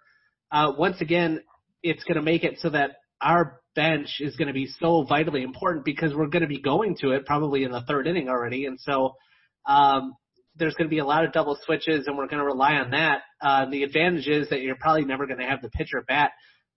uh 0.51 0.73
once 0.77 0.99
again 0.99 1.41
it's 1.83 2.03
gonna 2.03 2.23
make 2.23 2.43
it 2.43 2.57
so 2.59 2.71
that 2.71 2.93
our 3.21 3.61
bench 3.75 4.17
is 4.19 4.35
gonna 4.35 4.51
be 4.51 4.65
so 4.65 5.03
vitally 5.03 5.43
important 5.43 5.85
because 5.85 6.15
we're 6.15 6.25
gonna 6.25 6.47
be 6.47 6.59
going 6.59 6.97
to 7.01 7.11
it 7.11 7.27
probably 7.27 7.63
in 7.63 7.71
the 7.71 7.83
third 7.83 8.07
inning 8.07 8.29
already, 8.29 8.65
and 8.65 8.79
so 8.79 9.13
um 9.67 10.13
there's 10.57 10.73
going 10.73 10.89
to 10.89 10.93
be 10.93 10.99
a 10.99 11.05
lot 11.05 11.23
of 11.23 11.31
double 11.31 11.57
switches, 11.63 12.07
and 12.07 12.17
we're 12.17 12.27
going 12.27 12.39
to 12.39 12.45
rely 12.45 12.73
on 12.73 12.91
that. 12.91 13.21
Uh, 13.41 13.69
the 13.69 13.83
advantage 13.83 14.27
is 14.27 14.49
that 14.49 14.61
you're 14.61 14.75
probably 14.75 15.05
never 15.05 15.25
going 15.25 15.39
to 15.39 15.45
have 15.45 15.61
the 15.61 15.69
pitcher 15.69 16.03
bat, 16.05 16.31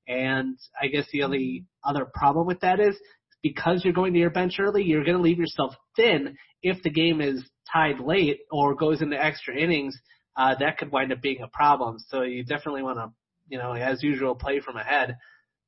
and 0.07 0.57
I 0.81 0.87
guess 0.87 1.07
the 1.13 1.25
only 1.25 1.65
other 1.83 2.05
problem 2.05 2.47
with 2.47 2.61
that 2.61 2.79
is 2.79 2.97
because 3.45 3.85
you're 3.85 3.93
going 3.93 4.15
to 4.15 4.19
your 4.19 4.31
bench 4.31 4.55
early, 4.59 4.83
you're 4.83 5.05
going 5.05 5.19
to 5.19 5.23
leave 5.23 5.39
yourself 5.39 5.75
thin 5.97 6.37
if 6.63 6.83
the 6.83 6.91
game 6.91 7.21
is 7.21 7.45
tied 7.71 8.01
late 8.01 8.41
or 8.51 8.75
goes 8.75 9.03
into 9.03 9.23
extra 9.23 9.55
innings. 9.55 9.97
Uh, 10.35 10.55
that 10.59 10.79
could 10.79 10.91
wind 10.91 11.13
up 11.13 11.21
being 11.21 11.43
a 11.43 11.49
problem. 11.49 11.99
So 12.09 12.23
you 12.23 12.43
definitely 12.43 12.83
want 12.83 12.99
to, 12.99 13.13
you 13.49 13.59
know, 13.59 13.75
as 13.75 14.03
usual, 14.03 14.35
play 14.35 14.61
from 14.61 14.77
ahead. 14.77 15.17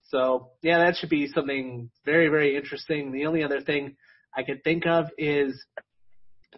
So 0.09 0.52
yeah, 0.62 0.78
that 0.78 0.97
should 0.97 1.11
be 1.11 1.28
something 1.28 1.90
very, 2.06 2.28
very 2.28 2.56
interesting. 2.56 3.12
The 3.12 3.26
only 3.26 3.45
other 3.45 3.61
thing 3.61 3.97
I 4.35 4.42
could 4.42 4.64
think 4.64 4.87
of 4.87 5.06
is 5.18 5.62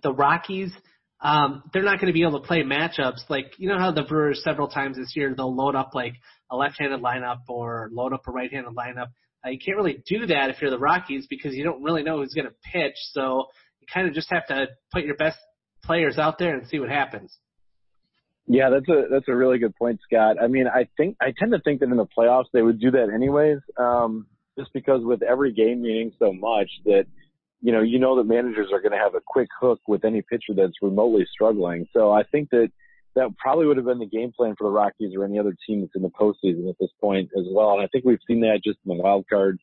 the 0.03 0.15
Rockies 0.15 0.73
um, 1.21 1.65
they're 1.73 1.83
not 1.83 2.01
going 2.01 2.07
to 2.07 2.13
be 2.13 2.23
able 2.23 2.41
to 2.41 2.47
play 2.47 2.63
matchups 2.63 3.29
like 3.29 3.53
you 3.59 3.69
know 3.69 3.79
how 3.79 3.91
the 3.91 4.03
Brewers 4.03 4.43
several 4.45 4.69
times 4.69 4.97
this 4.97 5.15
year 5.17 5.35
they'll 5.37 5.55
load 5.55 5.75
up 5.75 5.91
like 5.95 6.15
a 6.51 6.57
left-handed 6.57 7.03
lineup 7.03 7.39
or 7.49 7.89
load 7.93 8.13
up 8.13 8.23
a 8.29 8.31
right-handed 8.31 8.75
lineup. 8.75 9.09
Uh, 9.45 9.51
you 9.51 9.59
can't 9.59 9.77
really 9.77 10.03
do 10.07 10.27
that 10.27 10.51
if 10.51 10.61
you're 10.61 10.71
the 10.71 10.79
Rockies 10.79 11.27
because 11.29 11.55
you 11.55 11.65
don't 11.65 11.83
really 11.83 12.03
know 12.03 12.19
who's 12.19 12.35
going 12.35 12.47
to 12.47 12.55
pitch. 12.73 12.97
So 13.13 13.47
you 13.81 13.87
kind 13.93 14.09
of 14.09 14.15
just 14.15 14.31
have 14.31 14.47
to 14.47 14.67
put 14.93 15.05
your 15.05 15.17
best 15.17 15.39
players 15.85 16.19
out 16.19 16.39
there 16.39 16.57
and 16.57 16.67
see 16.67 16.79
what 16.79 16.89
happens. 16.89 17.37
Yeah, 18.47 18.71
that's 18.71 18.89
a 18.89 19.09
that's 19.11 19.29
a 19.29 19.37
really 19.37 19.59
good 19.59 19.77
point, 19.77 20.01
Scott. 20.03 20.37
I 20.43 20.47
mean, 20.47 20.67
I 20.67 20.89
think 20.97 21.17
I 21.21 21.35
tend 21.39 21.53
to 21.53 21.61
think 21.61 21.81
that 21.81 21.91
in 21.91 21.97
the 21.97 22.07
playoffs 22.07 22.47
they 22.53 22.63
would 22.63 22.81
do 22.81 22.91
that 22.93 23.11
anyways, 23.15 23.59
um, 23.77 24.27
just 24.59 24.73
because 24.73 25.03
with 25.05 25.23
every 25.23 25.53
game 25.53 25.83
meaning 25.83 26.13
so 26.19 26.33
much 26.33 26.71
that 26.87 27.05
you 27.61 27.73
know, 27.73 27.83
you 27.83 27.99
know 27.99 28.17
that 28.17 28.25
managers 28.25 28.69
are 28.73 28.81
going 28.81 28.93
to 28.93 28.99
have 28.99 29.15
a 29.15 29.21
quick 29.27 29.49
hook 29.61 29.81
with 29.89 30.05
any 30.05 30.23
pitcher 30.23 30.55
that's 30.55 30.81
remotely 30.81 31.27
struggling. 31.31 31.87
So 31.93 32.13
I 32.13 32.23
think 32.23 32.51
that 32.51 32.71
that 33.15 33.37
probably 33.39 33.67
would 33.67 33.77
have 33.77 33.87
been 33.87 33.99
the 33.99 34.07
game 34.07 34.33
plan 34.37 34.55
for 34.57 34.65
the 34.65 34.71
Rockies 34.71 35.15
or 35.17 35.25
any 35.25 35.39
other 35.39 35.55
team 35.67 35.81
that's 35.81 35.97
in 35.97 36.03
the 36.03 36.11
postseason 36.11 36.69
at 36.69 36.77
this 36.79 36.91
point 37.01 37.31
as 37.37 37.45
well. 37.51 37.73
And 37.73 37.83
I 37.83 37.87
think 37.89 38.05
we've 38.05 38.19
seen 38.27 38.41
that 38.41 38.61
just 38.65 38.79
in 38.87 38.97
the 38.97 39.03
wild 39.03 39.27
card 39.29 39.59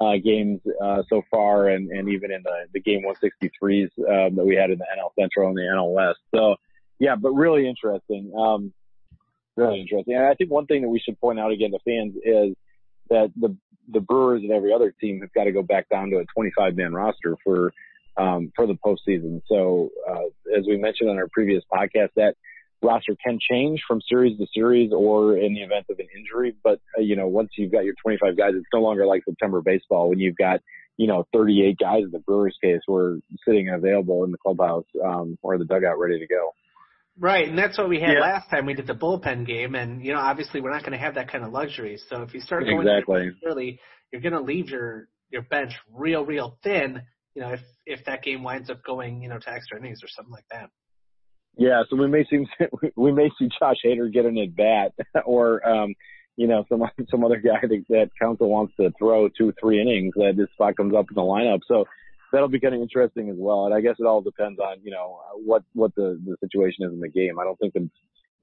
uh, 0.00 0.16
games 0.22 0.60
uh, 0.82 1.02
so 1.08 1.22
far, 1.30 1.68
and, 1.68 1.90
and 1.90 2.08
even 2.08 2.30
in 2.30 2.42
the, 2.42 2.66
the 2.72 2.80
game 2.80 3.02
163s 3.02 3.88
um, 3.98 4.36
that 4.36 4.44
we 4.44 4.56
had 4.56 4.70
in 4.70 4.78
the 4.78 4.84
NL 4.84 5.10
Central 5.18 5.48
and 5.48 5.56
the 5.56 5.62
NL 5.62 5.94
West. 5.94 6.18
So 6.34 6.56
yeah, 6.98 7.16
but 7.16 7.30
really 7.30 7.68
interesting. 7.68 8.32
Um, 8.36 8.72
really 9.56 9.80
interesting. 9.80 10.14
And 10.14 10.24
I 10.24 10.34
think 10.34 10.50
one 10.50 10.66
thing 10.66 10.82
that 10.82 10.88
we 10.88 11.00
should 11.00 11.20
point 11.20 11.40
out 11.40 11.52
again 11.52 11.72
to 11.72 11.78
fans 11.84 12.14
is 12.24 12.54
that 13.10 13.32
the 13.36 13.56
the 13.88 14.00
Brewers 14.00 14.42
and 14.42 14.50
every 14.50 14.72
other 14.72 14.92
team 15.00 15.20
have 15.20 15.32
got 15.32 15.44
to 15.44 15.52
go 15.52 15.62
back 15.62 15.88
down 15.88 16.10
to 16.10 16.18
a 16.18 16.24
25 16.34 16.76
man 16.76 16.92
roster 16.92 17.36
for 17.44 17.72
um, 18.16 18.52
for 18.56 18.66
the 18.66 18.74
postseason. 18.74 19.42
So 19.48 19.90
uh, 20.08 20.58
as 20.58 20.64
we 20.66 20.76
mentioned 20.76 21.10
on 21.10 21.18
our 21.18 21.28
previous 21.32 21.62
podcast, 21.72 22.10
that 22.16 22.34
roster 22.82 23.16
can 23.24 23.38
change 23.40 23.82
from 23.86 24.00
series 24.08 24.38
to 24.38 24.46
series 24.54 24.92
or 24.92 25.36
in 25.36 25.54
the 25.54 25.60
event 25.60 25.86
of 25.90 25.98
an 25.98 26.06
injury. 26.16 26.54
But 26.62 26.80
uh, 26.96 27.02
you 27.02 27.16
know, 27.16 27.26
once 27.26 27.50
you've 27.56 27.72
got 27.72 27.84
your 27.84 27.94
25 28.02 28.36
guys, 28.36 28.52
it's 28.54 28.66
no 28.72 28.80
longer 28.80 29.06
like 29.06 29.22
September 29.24 29.62
baseball 29.62 30.10
when 30.10 30.18
you've 30.18 30.36
got 30.36 30.60
you 30.96 31.06
know 31.06 31.26
38 31.32 31.76
guys 31.78 32.02
in 32.04 32.10
the 32.10 32.18
Brewers 32.20 32.56
case 32.62 32.80
who 32.86 32.94
are 32.96 33.18
sitting 33.46 33.68
available 33.68 34.24
in 34.24 34.30
the 34.30 34.38
clubhouse 34.38 34.86
um, 35.04 35.38
or 35.42 35.58
the 35.58 35.64
dugout 35.64 35.98
ready 35.98 36.18
to 36.18 36.26
go. 36.26 36.52
Right, 37.18 37.48
and 37.48 37.56
that's 37.58 37.78
what 37.78 37.88
we 37.88 37.98
had 37.98 38.12
yeah. 38.12 38.20
last 38.20 38.50
time 38.50 38.66
we 38.66 38.74
did 38.74 38.86
the 38.86 38.94
bullpen 38.94 39.46
game, 39.46 39.74
and 39.74 40.04
you 40.04 40.12
know, 40.12 40.20
obviously 40.20 40.60
we're 40.60 40.72
not 40.72 40.82
going 40.82 40.92
to 40.92 40.98
have 40.98 41.14
that 41.14 41.32
kind 41.32 41.44
of 41.44 41.52
luxury. 41.52 41.98
So 42.10 42.22
if 42.22 42.34
you 42.34 42.40
start 42.40 42.64
going 42.64 42.86
exactly. 42.86 43.30
early, 43.46 43.80
you're 44.12 44.20
going 44.20 44.34
to 44.34 44.42
leave 44.42 44.68
your 44.68 45.08
your 45.30 45.42
bench 45.42 45.72
real, 45.90 46.24
real 46.24 46.58
thin. 46.62 47.00
You 47.34 47.42
know, 47.42 47.48
if 47.52 47.60
if 47.86 48.04
that 48.04 48.22
game 48.22 48.42
winds 48.42 48.68
up 48.68 48.82
going, 48.84 49.22
you 49.22 49.30
know, 49.30 49.38
to 49.38 49.50
extra 49.50 49.78
innings 49.78 50.00
or 50.02 50.08
something 50.08 50.32
like 50.32 50.44
that. 50.50 50.68
Yeah, 51.56 51.82
so 51.88 51.96
we 51.96 52.06
may 52.06 52.24
see 52.28 52.46
we 52.96 53.12
may 53.12 53.30
see 53.38 53.48
Josh 53.58 53.78
Hader 53.84 54.12
get 54.12 54.26
an 54.26 54.38
at 54.38 54.54
bat, 54.54 54.92
or 55.24 55.66
um, 55.66 55.94
you 56.36 56.46
know, 56.46 56.64
some 56.68 56.82
some 57.10 57.24
other 57.24 57.38
guy 57.38 57.60
that, 57.62 57.84
that 57.88 58.10
Counsell 58.20 58.48
wants 58.48 58.74
to 58.78 58.92
throw 58.98 59.28
two, 59.28 59.52
three 59.60 59.80
innings 59.80 60.14
that 60.16 60.34
this 60.36 60.48
spot 60.52 60.76
comes 60.76 60.94
up 60.94 61.06
in 61.10 61.14
the 61.14 61.22
lineup. 61.22 61.60
So 61.66 61.86
that'll 62.32 62.48
be 62.48 62.60
kind 62.60 62.74
of 62.74 62.82
interesting 62.82 63.30
as 63.30 63.36
well. 63.38 63.64
And 63.66 63.74
I 63.74 63.80
guess 63.80 63.96
it 63.98 64.06
all 64.06 64.20
depends 64.20 64.60
on 64.60 64.76
you 64.82 64.90
know 64.90 65.20
what 65.44 65.62
what 65.72 65.94
the 65.94 66.20
the 66.24 66.36
situation 66.40 66.84
is 66.84 66.92
in 66.92 67.00
the 67.00 67.08
game. 67.08 67.38
I 67.38 67.44
don't 67.44 67.58
think 67.58 67.72
it's 67.74 67.90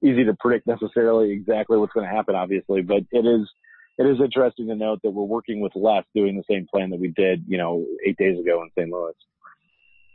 easy 0.02 0.24
to 0.24 0.34
predict 0.38 0.66
necessarily 0.66 1.32
exactly 1.32 1.78
what's 1.78 1.92
going 1.92 2.06
to 2.06 2.14
happen, 2.14 2.34
obviously, 2.34 2.82
but 2.82 3.02
it 3.12 3.26
is 3.26 3.48
it 3.96 4.04
is 4.04 4.20
interesting 4.20 4.66
to 4.68 4.74
note 4.74 5.00
that 5.04 5.12
we're 5.12 5.22
working 5.22 5.60
with 5.60 5.72
less, 5.76 6.02
doing 6.16 6.36
the 6.36 6.42
same 6.52 6.66
plan 6.66 6.90
that 6.90 7.00
we 7.00 7.12
did 7.12 7.44
you 7.46 7.58
know 7.58 7.84
eight 8.04 8.16
days 8.16 8.38
ago 8.38 8.62
in 8.62 8.70
St. 8.76 8.90
Louis. 8.90 9.14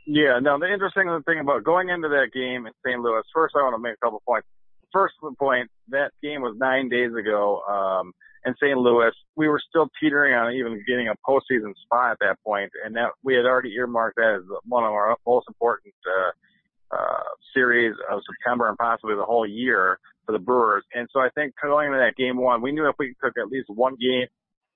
Yeah. 0.06 0.38
Now 0.40 0.58
the 0.58 0.72
interesting 0.72 1.06
thing 1.26 1.40
about 1.40 1.64
going 1.64 1.88
into 1.88 2.08
that 2.08 2.28
game 2.32 2.66
in 2.66 2.72
St. 2.84 3.00
Louis. 3.00 3.22
First, 3.34 3.54
I 3.56 3.62
want 3.62 3.74
to 3.74 3.82
make 3.82 3.94
a 3.94 4.04
couple 4.04 4.22
points. 4.26 4.46
First 4.92 5.14
point, 5.38 5.70
that 5.88 6.10
game 6.22 6.42
was 6.42 6.56
nine 6.58 6.88
days 6.88 7.12
ago. 7.14 7.62
Um, 7.68 8.12
in 8.44 8.54
St. 8.60 8.76
Louis, 8.76 9.12
we 9.36 9.48
were 9.48 9.60
still 9.68 9.88
teetering 10.00 10.34
on 10.34 10.52
even 10.54 10.82
getting 10.88 11.08
a 11.08 11.14
postseason 11.28 11.74
spot 11.84 12.12
at 12.12 12.18
that 12.20 12.38
point, 12.44 12.70
and 12.84 12.96
that 12.96 13.10
we 13.22 13.34
had 13.34 13.44
already 13.44 13.72
earmarked 13.74 14.16
that 14.16 14.40
as 14.40 14.42
one 14.64 14.84
of 14.84 14.92
our 14.92 15.16
most 15.26 15.46
important 15.48 15.94
uh, 16.08 16.96
uh, 16.96 17.22
series 17.54 17.94
of 18.10 18.20
September 18.26 18.68
and 18.68 18.78
possibly 18.78 19.14
the 19.14 19.24
whole 19.24 19.46
year 19.46 19.98
for 20.24 20.32
the 20.32 20.38
Brewers. 20.38 20.84
And 20.94 21.08
so 21.12 21.20
I 21.20 21.28
think 21.34 21.54
going 21.62 21.88
into 21.88 21.98
that 21.98 22.16
game 22.16 22.38
one, 22.38 22.62
we 22.62 22.72
knew 22.72 22.88
if 22.88 22.96
we 22.98 23.14
took 23.22 23.34
at 23.38 23.48
least 23.48 23.68
one 23.68 23.96
game 24.00 24.26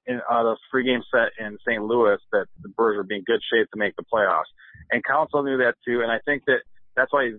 in 0.06 0.20
uh, 0.30 0.42
those 0.42 0.58
three 0.70 0.84
game 0.84 1.02
set 1.10 1.32
in 1.38 1.58
St. 1.66 1.82
Louis, 1.82 2.18
that 2.32 2.46
the 2.62 2.68
Brewers 2.68 2.98
would 2.98 3.08
be 3.08 3.16
in 3.16 3.24
good 3.24 3.40
shape 3.52 3.70
to 3.72 3.78
make 3.78 3.96
the 3.96 4.04
playoffs. 4.04 4.50
And 4.90 5.02
Counsell 5.04 5.42
knew 5.42 5.58
that 5.58 5.74
too, 5.84 6.02
and 6.02 6.10
I 6.10 6.18
think 6.24 6.44
that 6.46 6.60
that's 6.96 7.12
why 7.12 7.26
he 7.26 7.32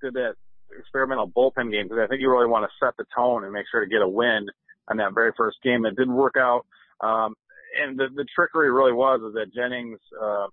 did 0.00 0.14
that 0.14 0.34
experimental 0.78 1.28
bullpen 1.28 1.70
game 1.70 1.84
because 1.84 1.98
I 2.02 2.06
think 2.06 2.20
you 2.20 2.30
really 2.30 2.46
want 2.46 2.64
to 2.64 2.84
set 2.84 2.96
the 2.96 3.04
tone 3.14 3.44
and 3.44 3.52
make 3.52 3.66
sure 3.70 3.80
to 3.80 3.90
get 3.90 4.02
a 4.02 4.08
win 4.08 4.46
on 4.88 4.96
that 4.98 5.14
very 5.14 5.32
first 5.36 5.58
game. 5.62 5.84
It 5.84 5.96
didn't 5.96 6.14
work 6.14 6.34
out. 6.38 6.66
Um, 7.00 7.34
and 7.80 7.98
the, 7.98 8.08
the 8.14 8.26
trickery 8.34 8.70
really 8.70 8.92
was 8.92 9.20
is 9.22 9.34
that 9.34 9.54
Jennings, 9.54 9.98
uh, 10.20 10.46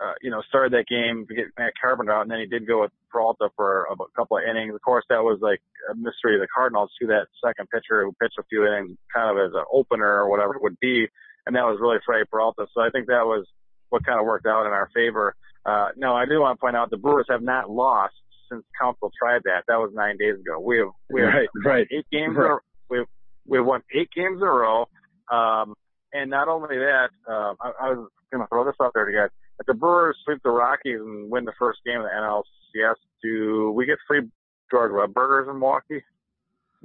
uh, 0.00 0.14
you 0.22 0.30
know, 0.30 0.42
started 0.48 0.72
that 0.72 0.86
game 0.86 1.26
to 1.26 1.34
get 1.34 1.46
Matt 1.58 1.72
Carpenter 1.80 2.12
out, 2.12 2.22
and 2.22 2.30
then 2.30 2.38
he 2.38 2.46
did 2.46 2.66
go 2.66 2.82
with 2.82 2.92
Peralta 3.10 3.48
for 3.56 3.86
a, 3.90 3.94
a 3.94 4.10
couple 4.14 4.38
of 4.38 4.44
innings. 4.48 4.74
Of 4.74 4.82
course, 4.82 5.04
that 5.08 5.22
was 5.22 5.38
like 5.42 5.60
a 5.90 5.94
mystery 5.94 6.34
of 6.34 6.40
the 6.40 6.46
Cardinals 6.54 6.90
to 7.00 7.08
that 7.08 7.26
second 7.44 7.68
pitcher 7.70 8.04
who 8.04 8.12
pitched 8.20 8.38
a 8.38 8.44
few 8.44 8.66
innings 8.66 8.96
kind 9.12 9.30
of 9.30 9.44
as 9.44 9.54
an 9.54 9.64
opener 9.72 10.22
or 10.22 10.30
whatever 10.30 10.54
it 10.54 10.62
would 10.62 10.78
be, 10.80 11.08
and 11.46 11.56
that 11.56 11.64
was 11.64 11.78
really 11.80 11.98
Freddie 12.06 12.26
Peralta. 12.30 12.66
So 12.74 12.80
I 12.80 12.90
think 12.90 13.06
that 13.08 13.26
was 13.26 13.46
what 13.90 14.04
kind 14.06 14.20
of 14.20 14.26
worked 14.26 14.46
out 14.46 14.66
in 14.66 14.72
our 14.72 14.88
favor. 14.94 15.34
Uh, 15.66 15.88
no, 15.96 16.14
I 16.14 16.26
do 16.26 16.40
want 16.40 16.58
to 16.58 16.60
point 16.60 16.76
out 16.76 16.90
the 16.90 16.96
Brewers 16.96 17.26
have 17.28 17.42
not 17.42 17.68
lost 17.68 18.14
since 18.50 18.64
Counsell 18.80 19.10
tried 19.18 19.42
that. 19.44 19.64
That 19.66 19.76
was 19.76 19.90
nine 19.94 20.16
days 20.16 20.36
ago. 20.40 20.60
We 20.60 20.78
have 20.78 20.88
we 21.10 21.20
have 21.22 21.34
right, 21.34 21.48
right. 21.64 21.86
eight 21.90 22.06
games. 22.12 22.36
Right. 22.36 22.58
We 22.88 22.98
have 22.98 23.06
we 23.46 23.60
won 23.60 23.82
eight 23.92 24.10
games 24.14 24.40
in 24.40 24.46
a 24.46 24.50
row. 24.50 24.86
Um, 25.30 25.74
and 26.12 26.30
not 26.30 26.48
only 26.48 26.76
that, 26.76 27.10
um, 27.28 27.56
I, 27.60 27.72
I 27.80 27.90
was 27.90 28.08
going 28.32 28.42
to 28.42 28.48
throw 28.48 28.64
this 28.64 28.74
out 28.80 28.92
there 28.94 29.04
to 29.04 29.12
you 29.12 29.18
guys. 29.18 29.30
If 29.60 29.66
the 29.66 29.74
Brewers 29.74 30.16
sweep 30.24 30.42
the 30.42 30.50
Rockies 30.50 31.00
and 31.00 31.30
win 31.30 31.44
the 31.44 31.52
first 31.58 31.80
game 31.84 32.00
of 32.00 32.04
the 32.04 32.10
NLCS, 32.10 32.94
do 33.22 33.72
we 33.74 33.86
get 33.86 33.98
free 34.06 34.22
George 34.70 34.92
Webb 34.92 35.14
burgers 35.14 35.48
in 35.48 35.58
Milwaukee? 35.58 36.02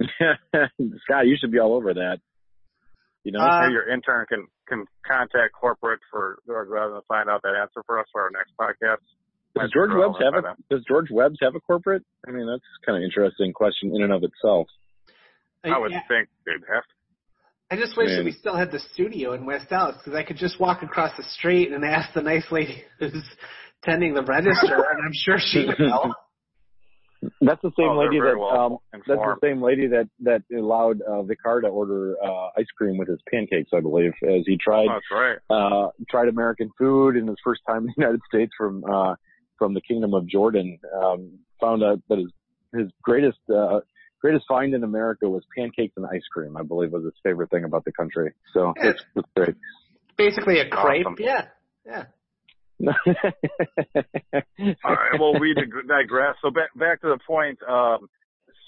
Scott, 1.04 1.26
you 1.26 1.36
should 1.40 1.52
be 1.52 1.60
all 1.60 1.74
over 1.74 1.94
that. 1.94 2.18
You 3.22 3.32
know, 3.32 3.40
uh, 3.40 3.68
your 3.68 3.88
intern 3.88 4.26
can 4.28 4.46
can 4.68 4.84
contact 5.06 5.54
corporate 5.58 6.00
for 6.10 6.38
George 6.46 6.68
Webb 6.68 6.92
and 6.92 7.02
find 7.08 7.30
out 7.30 7.42
that 7.42 7.54
answer 7.60 7.82
for 7.86 7.98
us 7.98 8.06
for 8.12 8.22
our 8.22 8.30
next 8.30 8.52
podcast. 8.60 9.00
Does 9.54 9.70
George 9.72 9.90
Webb's 9.94 10.18
have 10.20 10.34
a 10.34 10.56
Does 10.68 10.84
George 10.86 11.08
Webb's 11.10 11.38
have 11.40 11.54
a 11.54 11.60
corporate? 11.60 12.02
I 12.26 12.32
mean, 12.32 12.46
that's 12.46 12.64
kind 12.84 12.98
of 12.98 13.04
interesting 13.04 13.52
question 13.52 13.94
in 13.94 14.02
and 14.02 14.12
of 14.12 14.24
itself. 14.24 14.66
I 15.64 15.78
would 15.78 15.92
yeah. 15.92 16.02
think 16.08 16.28
they'd 16.44 16.60
have 16.68 16.84
to. 16.84 16.94
I 17.70 17.76
just 17.76 17.96
wish 17.96 18.08
Man. 18.08 18.18
that 18.18 18.24
we 18.24 18.32
still 18.32 18.56
had 18.56 18.70
the 18.70 18.80
studio 18.92 19.32
in 19.32 19.46
West 19.46 19.66
Allis 19.70 19.96
because 19.96 20.16
I 20.16 20.22
could 20.22 20.36
just 20.36 20.60
walk 20.60 20.82
across 20.82 21.16
the 21.16 21.24
street 21.24 21.72
and 21.72 21.84
ask 21.84 22.12
the 22.14 22.22
nice 22.22 22.44
lady 22.50 22.84
who's 22.98 23.24
tending 23.82 24.14
the 24.14 24.22
register, 24.22 24.74
and 24.74 25.00
I'm 25.04 25.12
sure 25.12 25.36
she 25.38 25.66
would 25.66 25.78
know. 25.78 26.14
That's 27.40 27.62
the 27.62 27.72
same 27.78 27.88
oh, 27.88 27.98
lady 27.98 28.20
that 28.20 28.36
well 28.38 28.60
um, 28.60 28.78
that's 28.92 29.06
the 29.06 29.36
same 29.42 29.62
lady 29.62 29.86
that 29.86 30.10
that 30.24 30.42
allowed 30.54 31.00
uh, 31.00 31.22
Vicar 31.22 31.62
to 31.62 31.68
order 31.68 32.16
uh, 32.22 32.48
ice 32.58 32.66
cream 32.76 32.98
with 32.98 33.08
his 33.08 33.18
pancakes, 33.30 33.70
I 33.72 33.80
believe, 33.80 34.12
as 34.22 34.42
he 34.46 34.58
tried 34.58 34.88
oh, 34.90 35.00
right. 35.10 35.38
uh, 35.48 35.88
tried 36.10 36.28
American 36.28 36.70
food 36.76 37.16
in 37.16 37.26
his 37.26 37.38
first 37.42 37.62
time 37.66 37.78
in 37.78 37.86
the 37.86 37.94
United 37.96 38.20
States 38.28 38.52
from 38.58 38.84
uh, 38.84 39.14
from 39.58 39.72
the 39.72 39.80
Kingdom 39.80 40.12
of 40.12 40.26
Jordan. 40.26 40.78
Um, 41.02 41.38
found 41.62 41.82
out 41.82 42.02
that 42.10 42.18
his 42.18 42.30
his 42.74 42.90
greatest 43.02 43.38
uh, 43.48 43.80
greatest 44.24 44.46
find 44.48 44.72
in 44.72 44.82
America 44.82 45.28
was 45.28 45.42
pancakes 45.54 45.92
and 45.98 46.06
ice 46.06 46.24
cream. 46.32 46.56
I 46.56 46.62
believe 46.62 46.92
was 46.92 47.04
his 47.04 47.12
favorite 47.22 47.50
thing 47.50 47.64
about 47.64 47.84
the 47.84 47.92
country. 47.92 48.32
So 48.54 48.72
it's, 48.76 49.04
it's 49.14 49.28
great. 49.36 49.54
Basically 50.16 50.60
a 50.60 50.68
crepe. 50.70 51.06
Awesome. 51.06 51.16
Yeah. 51.18 51.48
Yeah. 51.84 52.04
All 54.82 54.94
right. 54.96 55.20
Well, 55.20 55.38
we 55.38 55.54
digress. 55.54 56.36
So 56.40 56.50
back 56.50 56.70
back 56.74 57.02
to 57.02 57.08
the 57.08 57.18
point. 57.26 57.58
Um, 57.68 58.08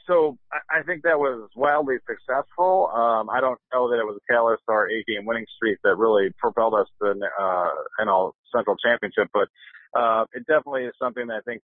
so 0.06 0.36
I, 0.52 0.80
I 0.80 0.82
think 0.82 1.02
that 1.04 1.18
was 1.18 1.48
wildly 1.56 1.96
successful. 2.06 2.90
Um, 2.92 3.30
I 3.30 3.40
don't 3.40 3.58
know 3.72 3.88
that 3.90 3.96
it 3.98 4.04
was 4.04 4.20
a 4.20 4.32
catalyst 4.32 4.62
to 4.68 4.72
our 4.72 4.90
eight-game 4.90 5.24
winning 5.24 5.46
streak 5.56 5.78
that 5.84 5.96
really 5.96 6.30
propelled 6.38 6.74
us 6.74 6.86
to 7.02 7.14
the 7.18 7.28
uh, 7.40 8.04
NL 8.04 8.32
Central 8.54 8.76
Championship, 8.76 9.28
but 9.32 9.48
uh, 9.98 10.26
it 10.34 10.46
definitely 10.46 10.84
is 10.84 10.92
something 11.00 11.26
that 11.26 11.40
I 11.40 11.40
think 11.40 11.62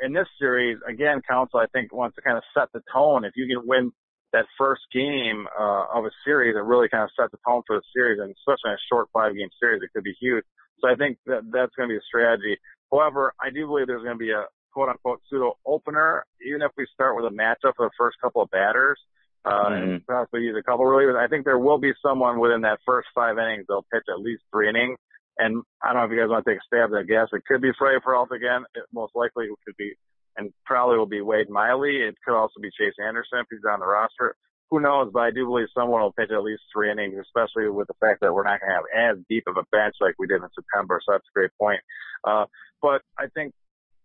in 0.00 0.12
this 0.12 0.28
series 0.38 0.78
again, 0.86 1.20
Counsell 1.28 1.60
I 1.60 1.66
think 1.66 1.92
wants 1.92 2.16
to 2.16 2.22
kind 2.22 2.36
of 2.36 2.44
set 2.54 2.68
the 2.72 2.82
tone. 2.92 3.24
If 3.24 3.32
you 3.36 3.46
can 3.46 3.66
win 3.66 3.92
that 4.32 4.46
first 4.58 4.82
game 4.92 5.46
uh, 5.58 5.86
of 5.94 6.04
a 6.04 6.10
series, 6.24 6.54
it 6.54 6.62
really 6.62 6.88
kind 6.88 7.04
of 7.04 7.10
sets 7.18 7.32
the 7.32 7.38
tone 7.46 7.62
for 7.66 7.76
the 7.76 7.82
series, 7.94 8.20
and 8.20 8.30
especially 8.30 8.70
in 8.70 8.74
a 8.74 8.86
short 8.90 9.08
five-game 9.12 9.48
series, 9.58 9.82
it 9.82 9.90
could 9.94 10.04
be 10.04 10.14
huge. 10.20 10.44
So 10.80 10.88
I 10.88 10.94
think 10.94 11.18
that 11.26 11.42
that's 11.50 11.74
going 11.74 11.88
to 11.88 11.92
be 11.94 11.96
a 11.96 12.06
strategy. 12.06 12.58
However, 12.92 13.32
I 13.40 13.50
do 13.50 13.66
believe 13.66 13.86
there's 13.86 14.02
going 14.04 14.18
to 14.18 14.24
be 14.24 14.30
a 14.32 14.44
quote 14.72 14.90
unquote 14.90 15.20
pseudo 15.28 15.56
opener, 15.66 16.24
even 16.46 16.62
if 16.62 16.72
we 16.76 16.86
start 16.92 17.16
with 17.16 17.24
a 17.24 17.34
matchup 17.34 17.74
for 17.76 17.86
the 17.86 17.96
first 17.98 18.16
couple 18.20 18.42
of 18.42 18.50
batters. 18.50 19.00
Uh, 19.44 19.70
Mhm. 19.70 19.82
and 19.82 20.06
possibly 20.06 20.42
use 20.42 20.56
a 20.58 20.62
couple 20.62 20.84
of 20.84 20.92
relievers. 20.92 21.16
I 21.16 21.28
think 21.28 21.44
there 21.44 21.58
will 21.58 21.78
be 21.78 21.94
someone 22.02 22.38
within 22.38 22.62
that 22.62 22.80
first 22.84 23.08
five 23.14 23.38
innings. 23.38 23.66
They'll 23.66 23.86
pitch 23.90 24.02
at 24.10 24.20
least 24.20 24.42
three 24.52 24.68
innings. 24.68 24.98
And 25.38 25.62
I 25.82 25.92
don't 25.92 26.02
know 26.02 26.06
if 26.06 26.10
you 26.10 26.18
guys 26.18 26.30
want 26.30 26.44
to 26.44 26.50
take 26.50 26.58
a 26.58 26.66
stab 26.66 26.90
at 26.90 27.06
that 27.06 27.08
guess. 27.08 27.28
It 27.32 27.46
could 27.46 27.62
be 27.62 27.70
Freddie 27.78 28.00
Peralta 28.02 28.34
again. 28.34 28.64
It 28.74 28.84
most 28.92 29.14
likely 29.14 29.46
it 29.46 29.58
could 29.64 29.76
be, 29.78 29.94
and 30.36 30.52
probably 30.66 30.98
will 30.98 31.06
be 31.06 31.22
Wade 31.22 31.48
Miley. 31.48 32.02
It 32.02 32.16
could 32.24 32.36
also 32.36 32.60
be 32.60 32.70
Chase 32.74 32.98
Anderson 32.98 33.40
if 33.40 33.46
he's 33.50 33.62
on 33.70 33.80
the 33.80 33.86
roster. 33.86 34.34
Who 34.70 34.80
knows? 34.80 35.10
But 35.12 35.20
I 35.20 35.30
do 35.30 35.46
believe 35.46 35.68
someone 35.72 36.02
will 36.02 36.12
pitch 36.12 36.30
at 36.30 36.42
least 36.42 36.62
three 36.74 36.90
innings, 36.90 37.14
especially 37.16 37.70
with 37.70 37.86
the 37.86 37.94
fact 38.00 38.20
that 38.20 38.34
we're 38.34 38.44
not 38.44 38.60
going 38.60 38.70
to 38.70 38.76
have 38.76 39.16
as 39.16 39.24
deep 39.30 39.44
of 39.46 39.56
a 39.56 39.64
bench 39.70 39.94
like 40.00 40.14
we 40.18 40.26
did 40.26 40.42
in 40.42 40.48
September. 40.54 41.00
So 41.06 41.12
that's 41.12 41.24
a 41.24 41.38
great 41.38 41.50
point. 41.58 41.80
Uh, 42.26 42.44
but 42.82 43.00
I 43.16 43.28
think 43.32 43.54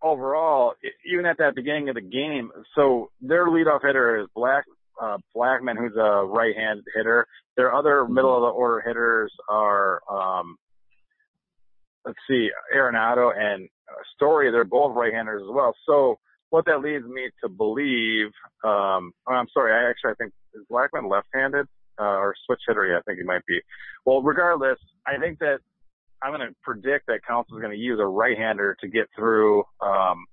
overall, 0.02 0.74
even 1.12 1.26
at 1.26 1.40
that 1.40 1.56
beginning 1.56 1.90
of 1.90 1.96
the 1.96 2.02
game, 2.02 2.52
so 2.76 3.10
their 3.22 3.48
leadoff 3.48 3.82
hitter 3.84 4.22
is 4.22 4.28
Black 4.36 4.66
uh, 5.02 5.18
Blackmon, 5.36 5.78
who's 5.78 5.96
a 5.98 6.24
right-handed 6.26 6.86
hitter. 6.96 7.26
Their 7.58 7.74
other 7.74 8.08
middle 8.08 8.36
of 8.36 8.42
the 8.42 8.48
order 8.48 8.82
hitters 8.86 9.34
are, 9.50 10.02
um, 10.10 10.56
let's 12.06 12.20
see, 12.28 12.50
Arenado 12.76 13.32
and 13.38 13.68
uh, 13.90 13.96
Story. 14.16 14.52
They're 14.52 14.64
both 14.64 14.96
right-handers 14.96 15.42
as 15.44 15.50
well. 15.52 15.74
So 15.86 16.20
what 16.50 16.66
that 16.66 16.82
leads 16.82 17.06
me 17.06 17.30
to 17.44 17.50
believe, 17.50 18.28
um, 18.64 19.12
oh, 19.28 19.34
I'm 19.34 19.48
sorry, 19.54 19.74
I 19.74 19.90
actually 19.90 20.12
I 20.12 20.16
think 20.16 20.34
is 20.54 20.64
Blackmon 20.72 21.10
left-handed 21.10 21.66
uh, 22.00 22.04
or 22.04 22.36
switch 22.46 22.62
hitter? 22.68 22.86
Yeah, 22.86 23.00
I 23.00 23.02
think 23.02 23.20
he 23.20 23.26
might 23.26 23.46
be. 23.46 23.60
Well, 24.06 24.22
regardless, 24.22 24.78
I 25.08 25.18
think 25.18 25.40
that 25.40 25.60
I'm 26.22 26.32
going 26.32 26.48
to 26.48 26.56
predict 26.64 27.08
that 27.08 27.20
Counsell 27.28 27.58
is 27.58 27.62
going 27.62 27.74
to 27.74 27.80
use 27.80 28.00
a 28.00 28.06
right-hander 28.06 28.78
to 28.82 28.88
get 28.88 29.08
through 29.16 29.64
um, 29.82 30.26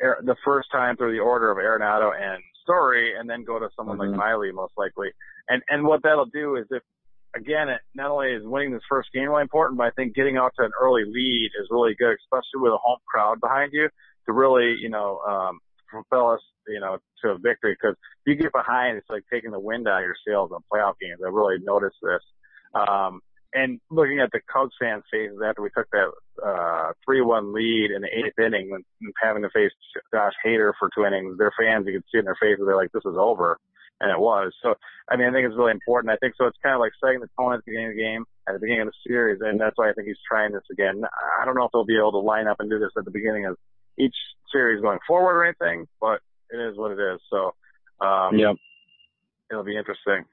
the 0.00 0.36
first 0.44 0.68
time 0.72 0.96
through 0.96 1.12
the 1.12 1.20
order 1.20 1.50
of 1.50 1.58
Arenado 1.58 2.10
and 2.18 2.42
Story, 2.62 3.14
and 3.18 3.28
then 3.28 3.44
go 3.44 3.58
to 3.58 3.68
someone 3.76 3.98
Mhm. 3.98 4.08
like 4.08 4.16
Miley 4.18 4.50
most 4.50 4.72
likely. 4.76 5.12
And 5.48 5.62
and 5.68 5.84
what 5.84 6.02
that'll 6.02 6.24
do 6.26 6.56
is 6.56 6.66
if 6.70 6.82
again, 7.34 7.68
it 7.68 7.80
not 7.94 8.10
only 8.10 8.32
is 8.32 8.42
winning 8.44 8.72
this 8.72 8.82
first 8.88 9.10
game 9.12 9.28
really 9.28 9.42
important, 9.42 9.78
but 9.78 9.86
I 9.86 9.90
think 9.90 10.14
getting 10.14 10.36
out 10.36 10.52
to 10.58 10.64
an 10.64 10.72
early 10.80 11.04
lead 11.04 11.50
is 11.60 11.68
really 11.70 11.94
good, 11.98 12.16
especially 12.24 12.60
with 12.60 12.72
a 12.72 12.78
home 12.78 12.98
crowd 13.06 13.40
behind 13.40 13.72
you 13.72 13.88
to 14.26 14.32
really 14.32 14.76
you 14.80 14.88
know 14.88 15.18
um, 15.28 15.60
propel 15.88 16.30
us 16.30 16.40
you 16.68 16.80
know 16.80 16.98
to 17.22 17.30
a 17.30 17.38
victory. 17.38 17.76
Because 17.80 17.96
if 18.24 18.26
you 18.26 18.36
get 18.36 18.52
behind, 18.52 18.96
it's 18.96 19.10
like 19.10 19.24
taking 19.32 19.50
the 19.50 19.60
wind 19.60 19.88
out 19.88 19.98
of 19.98 20.04
your 20.04 20.16
sails 20.26 20.50
in 20.52 20.58
playoff 20.72 20.94
games. 21.00 21.20
I 21.24 21.28
really 21.28 21.58
noticed 21.62 21.96
this. 22.02 22.22
Um, 22.74 23.20
and 23.54 23.80
looking 23.88 24.18
at 24.18 24.30
the 24.32 24.40
Cubs 24.52 24.74
fans' 24.80 25.04
faces 25.12 25.38
after 25.46 25.62
we 25.62 25.70
took 25.70 25.86
that 25.92 26.10
uh, 26.44 26.92
3-1 27.08 27.54
lead 27.54 27.92
in 27.94 28.02
the 28.02 28.08
eighth 28.08 28.36
inning 28.36 28.72
and 28.74 28.84
having 29.22 29.42
to 29.42 29.50
face 29.50 29.70
Josh 30.12 30.32
Hader 30.44 30.72
for 30.76 30.90
two 30.92 31.04
innings, 31.04 31.38
their 31.38 31.52
fans, 31.56 31.86
you 31.86 31.92
could 31.92 32.04
see 32.10 32.18
in 32.18 32.24
their 32.24 32.36
faces, 32.40 32.64
they're 32.66 32.74
like, 32.74 32.90
this 32.90 33.06
is 33.06 33.16
over. 33.16 33.60
And 34.00 34.10
it 34.10 34.18
was. 34.18 34.52
So, 34.62 34.74
I 35.08 35.16
mean, 35.16 35.28
I 35.28 35.32
think 35.32 35.46
it's 35.46 35.56
really 35.56 35.70
important. 35.70 36.12
I 36.12 36.16
think 36.16 36.34
so. 36.36 36.46
It's 36.46 36.58
kind 36.62 36.74
of 36.74 36.80
like 36.80 36.92
setting 37.02 37.20
the 37.20 37.28
tone 37.38 37.54
at 37.54 37.58
the 37.64 37.70
beginning 37.70 37.90
of 37.90 37.96
the 37.96 38.02
game, 38.02 38.24
at 38.48 38.52
the 38.52 38.58
beginning 38.60 38.82
of 38.82 38.88
the 38.88 39.00
series. 39.06 39.40
And 39.40 39.58
that's 39.60 39.76
why 39.76 39.88
I 39.88 39.92
think 39.92 40.08
he's 40.08 40.20
trying 40.28 40.52
this 40.52 40.66
again. 40.70 41.02
I 41.40 41.44
don't 41.44 41.54
know 41.54 41.64
if 41.64 41.72
they'll 41.72 41.84
be 41.86 41.96
able 41.96 42.12
to 42.12 42.18
line 42.18 42.48
up 42.48 42.58
and 42.58 42.68
do 42.68 42.78
this 42.78 42.90
at 42.98 43.04
the 43.04 43.10
beginning 43.10 43.46
of 43.46 43.56
each 43.98 44.16
series 44.52 44.82
going 44.82 44.98
forward 45.06 45.36
or 45.36 45.44
anything, 45.44 45.86
but 46.00 46.20
it 46.50 46.58
is 46.58 46.76
what 46.76 46.90
it 46.90 46.98
is. 46.98 47.20
So, 47.30 47.54
um, 48.04 48.36
Yep. 48.36 48.56
it'll 49.50 49.64
be 49.64 49.76
interesting. 49.78 50.24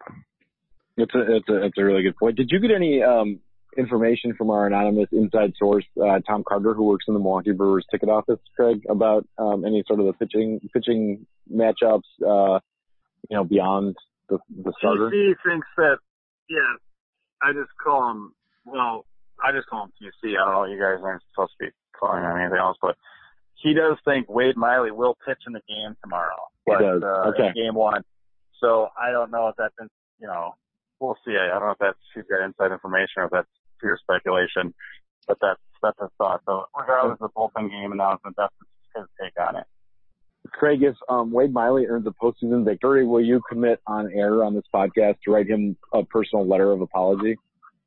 It's 0.97 1.13
a, 1.15 1.35
it's 1.37 1.49
a, 1.49 1.65
it's 1.65 1.77
a 1.77 1.83
really 1.85 2.01
good 2.03 2.17
point. 2.17 2.35
Did 2.35 2.49
you 2.51 2.59
get 2.59 2.71
any, 2.71 3.01
um, 3.03 3.39
information 3.77 4.33
from 4.33 4.49
our 4.49 4.67
anonymous 4.67 5.07
inside 5.13 5.53
source, 5.57 5.85
uh, 6.01 6.19
Tom 6.27 6.43
Carter, 6.43 6.73
who 6.73 6.83
works 6.83 7.05
in 7.07 7.13
the 7.13 7.19
Milwaukee 7.21 7.51
Brewers 7.53 7.85
ticket 7.89 8.09
office, 8.09 8.39
Craig, 8.55 8.81
about, 8.89 9.25
um, 9.37 9.63
any 9.63 9.83
sort 9.87 9.99
of 10.01 10.07
the 10.07 10.13
pitching, 10.13 10.59
pitching 10.73 11.25
matchups, 11.49 12.01
uh, 12.27 12.59
you 13.29 13.37
know, 13.37 13.43
beyond 13.43 13.95
the, 14.29 14.37
the 14.63 14.73
starter? 14.77 15.09
TC 15.09 15.35
thinks 15.45 15.67
that, 15.77 15.97
yeah, 16.49 16.75
I 17.41 17.53
just 17.53 17.69
call 17.83 18.09
him, 18.11 18.33
well, 18.65 19.05
I 19.43 19.51
just 19.51 19.67
call 19.67 19.85
him 19.85 19.91
TC. 20.01 20.31
I 20.37 20.45
don't 20.45 20.53
know, 20.53 20.65
you 20.65 20.79
guys 20.79 21.01
aren't 21.03 21.23
supposed 21.33 21.53
to 21.59 21.65
be 21.67 21.71
calling 21.97 22.23
him 22.23 22.37
anything 22.37 22.57
else, 22.57 22.77
but 22.81 22.95
he 23.55 23.73
does 23.73 23.97
think 24.05 24.29
Wade 24.29 24.57
Miley 24.57 24.91
will 24.91 25.15
pitch 25.25 25.37
in 25.47 25.53
the 25.53 25.61
game 25.67 25.95
tomorrow. 26.03 26.37
He 26.65 26.73
does. 26.73 27.01
Uh, 27.03 27.29
Okay. 27.29 27.51
game 27.53 27.75
one. 27.75 28.03
So 28.59 28.89
I 28.99 29.11
don't 29.11 29.31
know 29.31 29.47
if 29.47 29.55
that's, 29.57 29.73
in, 29.79 29.87
you 30.19 30.27
know, 30.27 30.55
we'll 30.99 31.17
see. 31.25 31.35
I 31.37 31.47
don't 31.47 31.65
know 31.67 31.71
if 31.71 31.79
that's, 31.79 31.97
he's 32.13 32.23
got 32.29 32.43
inside 32.45 32.71
information 32.71 33.21
or 33.21 33.25
if 33.25 33.31
that's 33.31 33.47
pure 33.79 33.97
speculation, 34.01 34.73
but 35.27 35.37
that's, 35.41 35.59
that's 35.81 35.97
his 35.99 36.09
thought. 36.17 36.41
So 36.45 36.65
regardless 36.77 37.17
of 37.21 37.31
the 37.31 37.39
bullpen 37.39 37.69
game 37.69 37.91
announcement, 37.91 38.35
that's 38.37 38.53
his 38.95 39.05
take 39.19 39.33
on 39.39 39.55
it. 39.55 39.65
Craig, 40.51 40.83
if 40.83 40.95
um, 41.09 41.31
Wade 41.31 41.53
Miley 41.53 41.85
earns 41.87 42.05
a 42.07 42.11
postseason 42.11 42.65
victory, 42.65 43.05
will 43.05 43.23
you 43.23 43.41
commit 43.49 43.79
on 43.87 44.11
air 44.13 44.43
on 44.43 44.53
this 44.53 44.63
podcast 44.73 45.15
to 45.23 45.31
write 45.31 45.47
him 45.47 45.77
a 45.93 46.03
personal 46.03 46.47
letter 46.47 46.71
of 46.71 46.81
apology? 46.81 47.37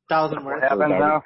Thousand 0.09 0.43
words. 0.43 0.63
What 0.69 0.79
happens 0.79 0.95
now? 0.99 1.23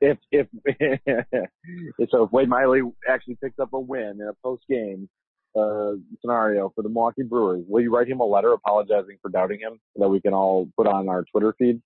If 0.00 0.18
if 0.32 0.48
so, 2.10 2.24
if 2.24 2.32
Wade 2.32 2.48
Miley 2.48 2.80
actually 3.08 3.36
picks 3.42 3.58
up 3.58 3.72
a 3.72 3.80
win 3.80 4.18
in 4.20 4.28
a 4.28 4.34
post 4.42 4.62
game 4.68 5.08
uh, 5.56 5.92
scenario 6.20 6.72
for 6.74 6.82
the 6.82 6.88
Milwaukee 6.88 7.22
Brewers, 7.22 7.64
will 7.68 7.82
you 7.82 7.94
write 7.94 8.08
him 8.08 8.20
a 8.20 8.24
letter 8.24 8.52
apologizing 8.52 9.18
for 9.22 9.28
doubting 9.28 9.60
him 9.60 9.78
that 9.96 10.08
we 10.08 10.20
can 10.20 10.34
all 10.34 10.68
put 10.76 10.86
on 10.86 11.08
our 11.08 11.24
Twitter 11.30 11.54
feed? 11.58 11.80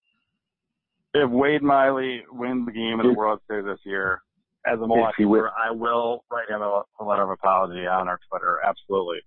if 1.17 1.31
Wade 1.31 1.63
Miley 1.63 2.23
wins 2.31 2.67
the 2.67 2.73
game 2.73 3.01
of 3.01 3.07
the 3.07 3.13
World 3.13 3.41
Series 3.49 3.65
this 3.65 3.79
year, 3.85 4.23
as 4.67 4.79
a 4.81 4.87
Milwaukee 4.87 5.25
I 5.25 5.71
will 5.71 6.25
write 6.31 6.49
him 6.49 6.61
a, 6.63 6.83
a 7.01 7.05
letter 7.05 7.23
of 7.23 7.31
apology 7.31 7.87
on 7.87 8.09
our 8.09 8.19
Twitter. 8.31 8.59
Absolutely. 8.65 9.19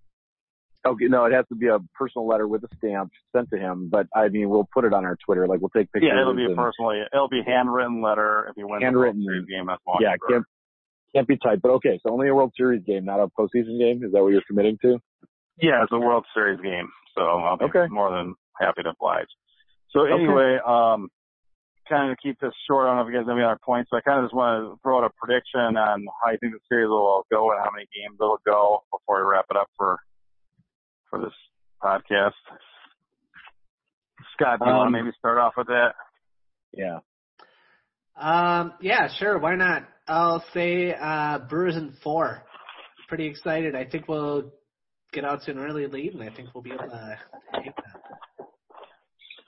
Okay, 0.86 1.06
no, 1.06 1.26
it 1.26 1.34
has 1.34 1.46
to 1.50 1.56
be 1.56 1.68
a 1.68 1.80
personal 1.98 2.26
letter 2.28 2.48
with 2.48 2.64
a 2.64 2.70
stamp 2.78 3.12
sent 3.36 3.50
to 3.52 3.58
him. 3.58 3.90
But 3.92 4.08
I 4.16 4.30
mean, 4.30 4.50
we'll 4.50 4.68
put 4.74 4.86
it 4.86 4.94
on 4.94 5.06
our 5.06 5.18
Twitter. 5.26 5.46
Like 5.48 5.60
we'll 5.60 5.70
take 5.70 5.92
pictures. 5.92 6.12
Yeah, 6.14 6.22
it'll 6.22 6.36
be 6.36 6.46
a 6.46 6.56
personally. 6.56 7.02
It'll 7.14 7.28
be 7.30 7.42
handwritten 7.46 8.02
letter 8.02 8.48
if 8.50 8.56
he 8.56 8.64
wins 8.64 8.84
Handwritten. 8.84 9.20
the 9.22 9.28
World 9.28 9.46
Series 9.46 9.50
game. 9.50 9.66
Milwaukee 9.66 10.04
Yeah, 10.06 10.16
can't 10.30 10.46
can't 11.14 11.28
be 11.28 11.38
typed. 11.38 11.62
But 11.62 11.72
okay, 11.74 12.00
so 12.02 12.14
only 12.14 12.30
a 12.30 12.36
World 12.36 12.54
Series 12.56 12.84
game, 12.86 13.04
not 13.06 13.20
a 13.20 13.28
postseason 13.28 13.78
game. 13.78 14.04
Is 14.04 14.14
that 14.14 14.22
what 14.24 14.30
you're 14.30 14.44
committing 14.48 14.78
to? 14.84 15.00
Yeah, 15.62 15.84
it's 15.84 15.92
a 15.92 16.00
World 16.00 16.26
Series 16.34 16.62
game, 16.62 16.88
so 17.18 17.22
I'll 17.24 17.58
be 17.58 17.66
Okay. 17.66 17.88
more 17.90 18.10
than 18.12 18.36
happy 18.60 18.84
to 18.84 18.90
oblige. 18.92 19.28
So 19.90 20.02
Okay. 20.02 20.14
anyway, 20.14 20.60
um, 20.66 21.10
kind 21.90 22.12
of 22.12 22.18
to 22.18 22.22
keep 22.22 22.40
this 22.40 22.54
short, 22.68 22.86
I 22.86 22.90
don't 22.90 22.98
know 22.98 23.08
if 23.08 23.14
you 23.14 23.20
guys 23.20 23.28
have 23.28 23.36
any 23.38 23.46
other 23.46 23.60
points, 23.66 23.90
but 23.92 23.98
I 23.98 24.02
kind 24.02 24.20
of 24.20 24.26
just 24.26 24.36
want 24.36 24.64
to 24.64 24.80
throw 24.82 25.00
out 25.00 25.06
a 25.06 25.10
prediction 25.20 25.76
on 25.78 26.06
how 26.24 26.32
you 26.32 26.38
think 26.40 26.54
the 26.54 26.60
series 26.70 26.88
will 26.88 27.26
go 27.32 27.52
and 27.52 27.60
how 27.64 27.72
many 27.74 27.88
games 27.94 28.18
it'll 28.20 28.40
go 28.46 28.84
before 28.92 29.26
we 29.26 29.30
wrap 29.32 29.46
it 29.50 29.58
up 29.58 29.68
for 29.78 29.98
for 31.10 31.20
this 31.20 31.34
podcast. 31.84 32.38
Scott, 34.36 34.60
do 34.60 34.66
you 34.66 34.72
want 34.76 34.88
Um, 34.88 34.94
to 34.94 35.04
maybe 35.04 35.16
start 35.18 35.38
off 35.38 35.54
with 35.58 35.68
that? 35.68 35.96
Yeah. 36.74 37.00
Um, 38.16 38.74
yeah, 38.82 39.08
sure. 39.18 39.40
Why 39.40 39.56
not? 39.56 39.84
I'll 40.08 40.44
say 40.54 40.94
uh, 40.94 41.40
Brewers 41.50 41.76
in 41.76 41.94
four. 42.04 42.44
Pretty 43.08 43.26
excited. 43.28 43.76
I 43.76 43.86
think 43.86 44.08
we'll 44.08 44.52
get 45.14 45.26
out 45.26 45.42
to 45.44 45.52
an 45.52 45.60
early 45.60 45.88
lead, 45.88 46.14
and 46.14 46.22
I 46.24 46.30
think 46.34 46.50
we'll 46.54 46.62
be 46.64 46.72
able 46.72 46.84
to 46.90 47.18
take 47.56 47.76
that. 47.76 48.02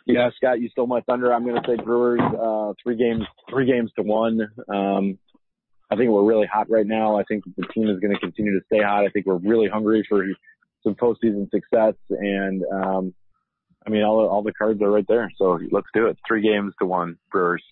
Yeah, 0.05 0.29
Scott, 0.35 0.59
you 0.59 0.69
stole 0.69 0.87
my 0.87 1.01
thunder. 1.01 1.33
I'm 1.33 1.45
going 1.45 1.61
to 1.61 1.67
say 1.67 1.81
Brewers, 1.83 2.19
uh, 2.19 2.73
three 2.83 2.97
games, 2.97 3.23
three 3.49 3.65
games 3.65 3.91
to 3.97 4.03
one. 4.03 4.41
Um, 4.67 5.19
I 5.91 5.95
think 5.95 6.09
we're 6.09 6.23
really 6.23 6.47
hot 6.47 6.69
right 6.69 6.87
now. 6.87 7.19
I 7.19 7.23
think 7.23 7.43
the 7.57 7.67
team 7.73 7.89
is 7.89 7.99
going 7.99 8.13
to 8.13 8.19
continue 8.19 8.53
to 8.57 8.65
stay 8.65 8.81
hot. 8.81 9.05
I 9.05 9.09
think 9.09 9.25
we're 9.25 9.35
really 9.35 9.67
hungry 9.67 10.05
for 10.07 10.25
some 10.83 10.95
postseason 10.95 11.49
success. 11.51 11.95
And, 12.09 12.63
um, 12.73 13.13
I 13.85 13.89
mean, 13.89 14.03
all, 14.03 14.27
all 14.27 14.41
the 14.41 14.53
cards 14.53 14.81
are 14.81 14.89
right 14.89 15.05
there. 15.07 15.29
So 15.37 15.59
let's 15.71 15.87
do 15.93 16.07
it. 16.07 16.17
Three 16.27 16.41
games 16.41 16.73
to 16.79 16.85
one, 16.85 17.17
Brewers. 17.31 17.63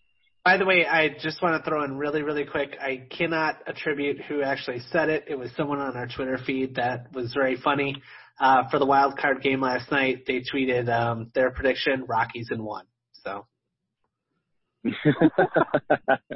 By 0.44 0.58
the 0.58 0.66
way, 0.66 0.86
I 0.86 1.10
just 1.22 1.42
want 1.42 1.64
to 1.64 1.70
throw 1.70 1.84
in 1.84 1.98
really, 1.98 2.24
really 2.24 2.46
quick. 2.46 2.76
I 2.82 3.08
cannot 3.10 3.58
attribute 3.68 4.22
who 4.22 4.42
actually 4.42 4.80
said 4.92 5.10
it. 5.10 5.26
It 5.28 5.36
was 5.36 5.52
someone 5.56 5.80
on 5.80 5.96
our 5.96 6.08
Twitter 6.08 6.40
feed 6.46 6.76
that 6.76 7.14
was 7.14 7.34
very 7.34 7.58
funny. 7.58 7.96
Uh, 8.40 8.70
for 8.70 8.80
the 8.80 8.86
wild 8.86 9.18
card 9.18 9.42
game 9.42 9.62
last 9.62 9.92
night, 9.92 10.26
they 10.26 10.42
tweeted 10.42 10.90
um, 10.90 11.32
their 11.34 11.52
prediction: 11.52 12.06
Rockies 12.08 12.50
in 12.52 12.64
one. 12.64 12.86
So 13.24 13.46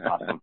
awesome. 0.06 0.42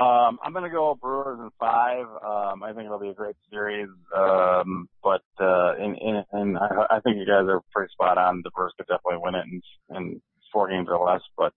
Um, 0.00 0.38
I'm 0.44 0.52
to 0.54 0.70
go 0.70 0.96
Brewers 1.00 1.40
in 1.40 1.50
five. 1.58 2.06
Um, 2.24 2.62
I 2.62 2.72
think 2.72 2.86
it'll 2.86 3.00
be 3.00 3.08
a 3.08 3.14
great 3.14 3.34
series. 3.50 3.88
Um, 4.16 4.88
but, 5.02 5.24
uh, 5.40 5.74
and, 5.74 5.96
and, 6.00 6.24
and 6.32 6.58
I, 6.58 6.96
I 6.96 7.00
think 7.00 7.16
you 7.16 7.26
guys 7.26 7.48
are 7.48 7.62
pretty 7.72 7.90
spot 7.92 8.16
on. 8.16 8.42
The 8.44 8.50
Brewers 8.50 8.72
could 8.76 8.86
definitely 8.86 9.20
win 9.24 9.34
it 9.34 9.44
in, 9.50 9.96
in 9.96 10.20
four 10.52 10.68
games 10.68 10.86
or 10.88 11.04
less, 11.04 11.22
but, 11.36 11.52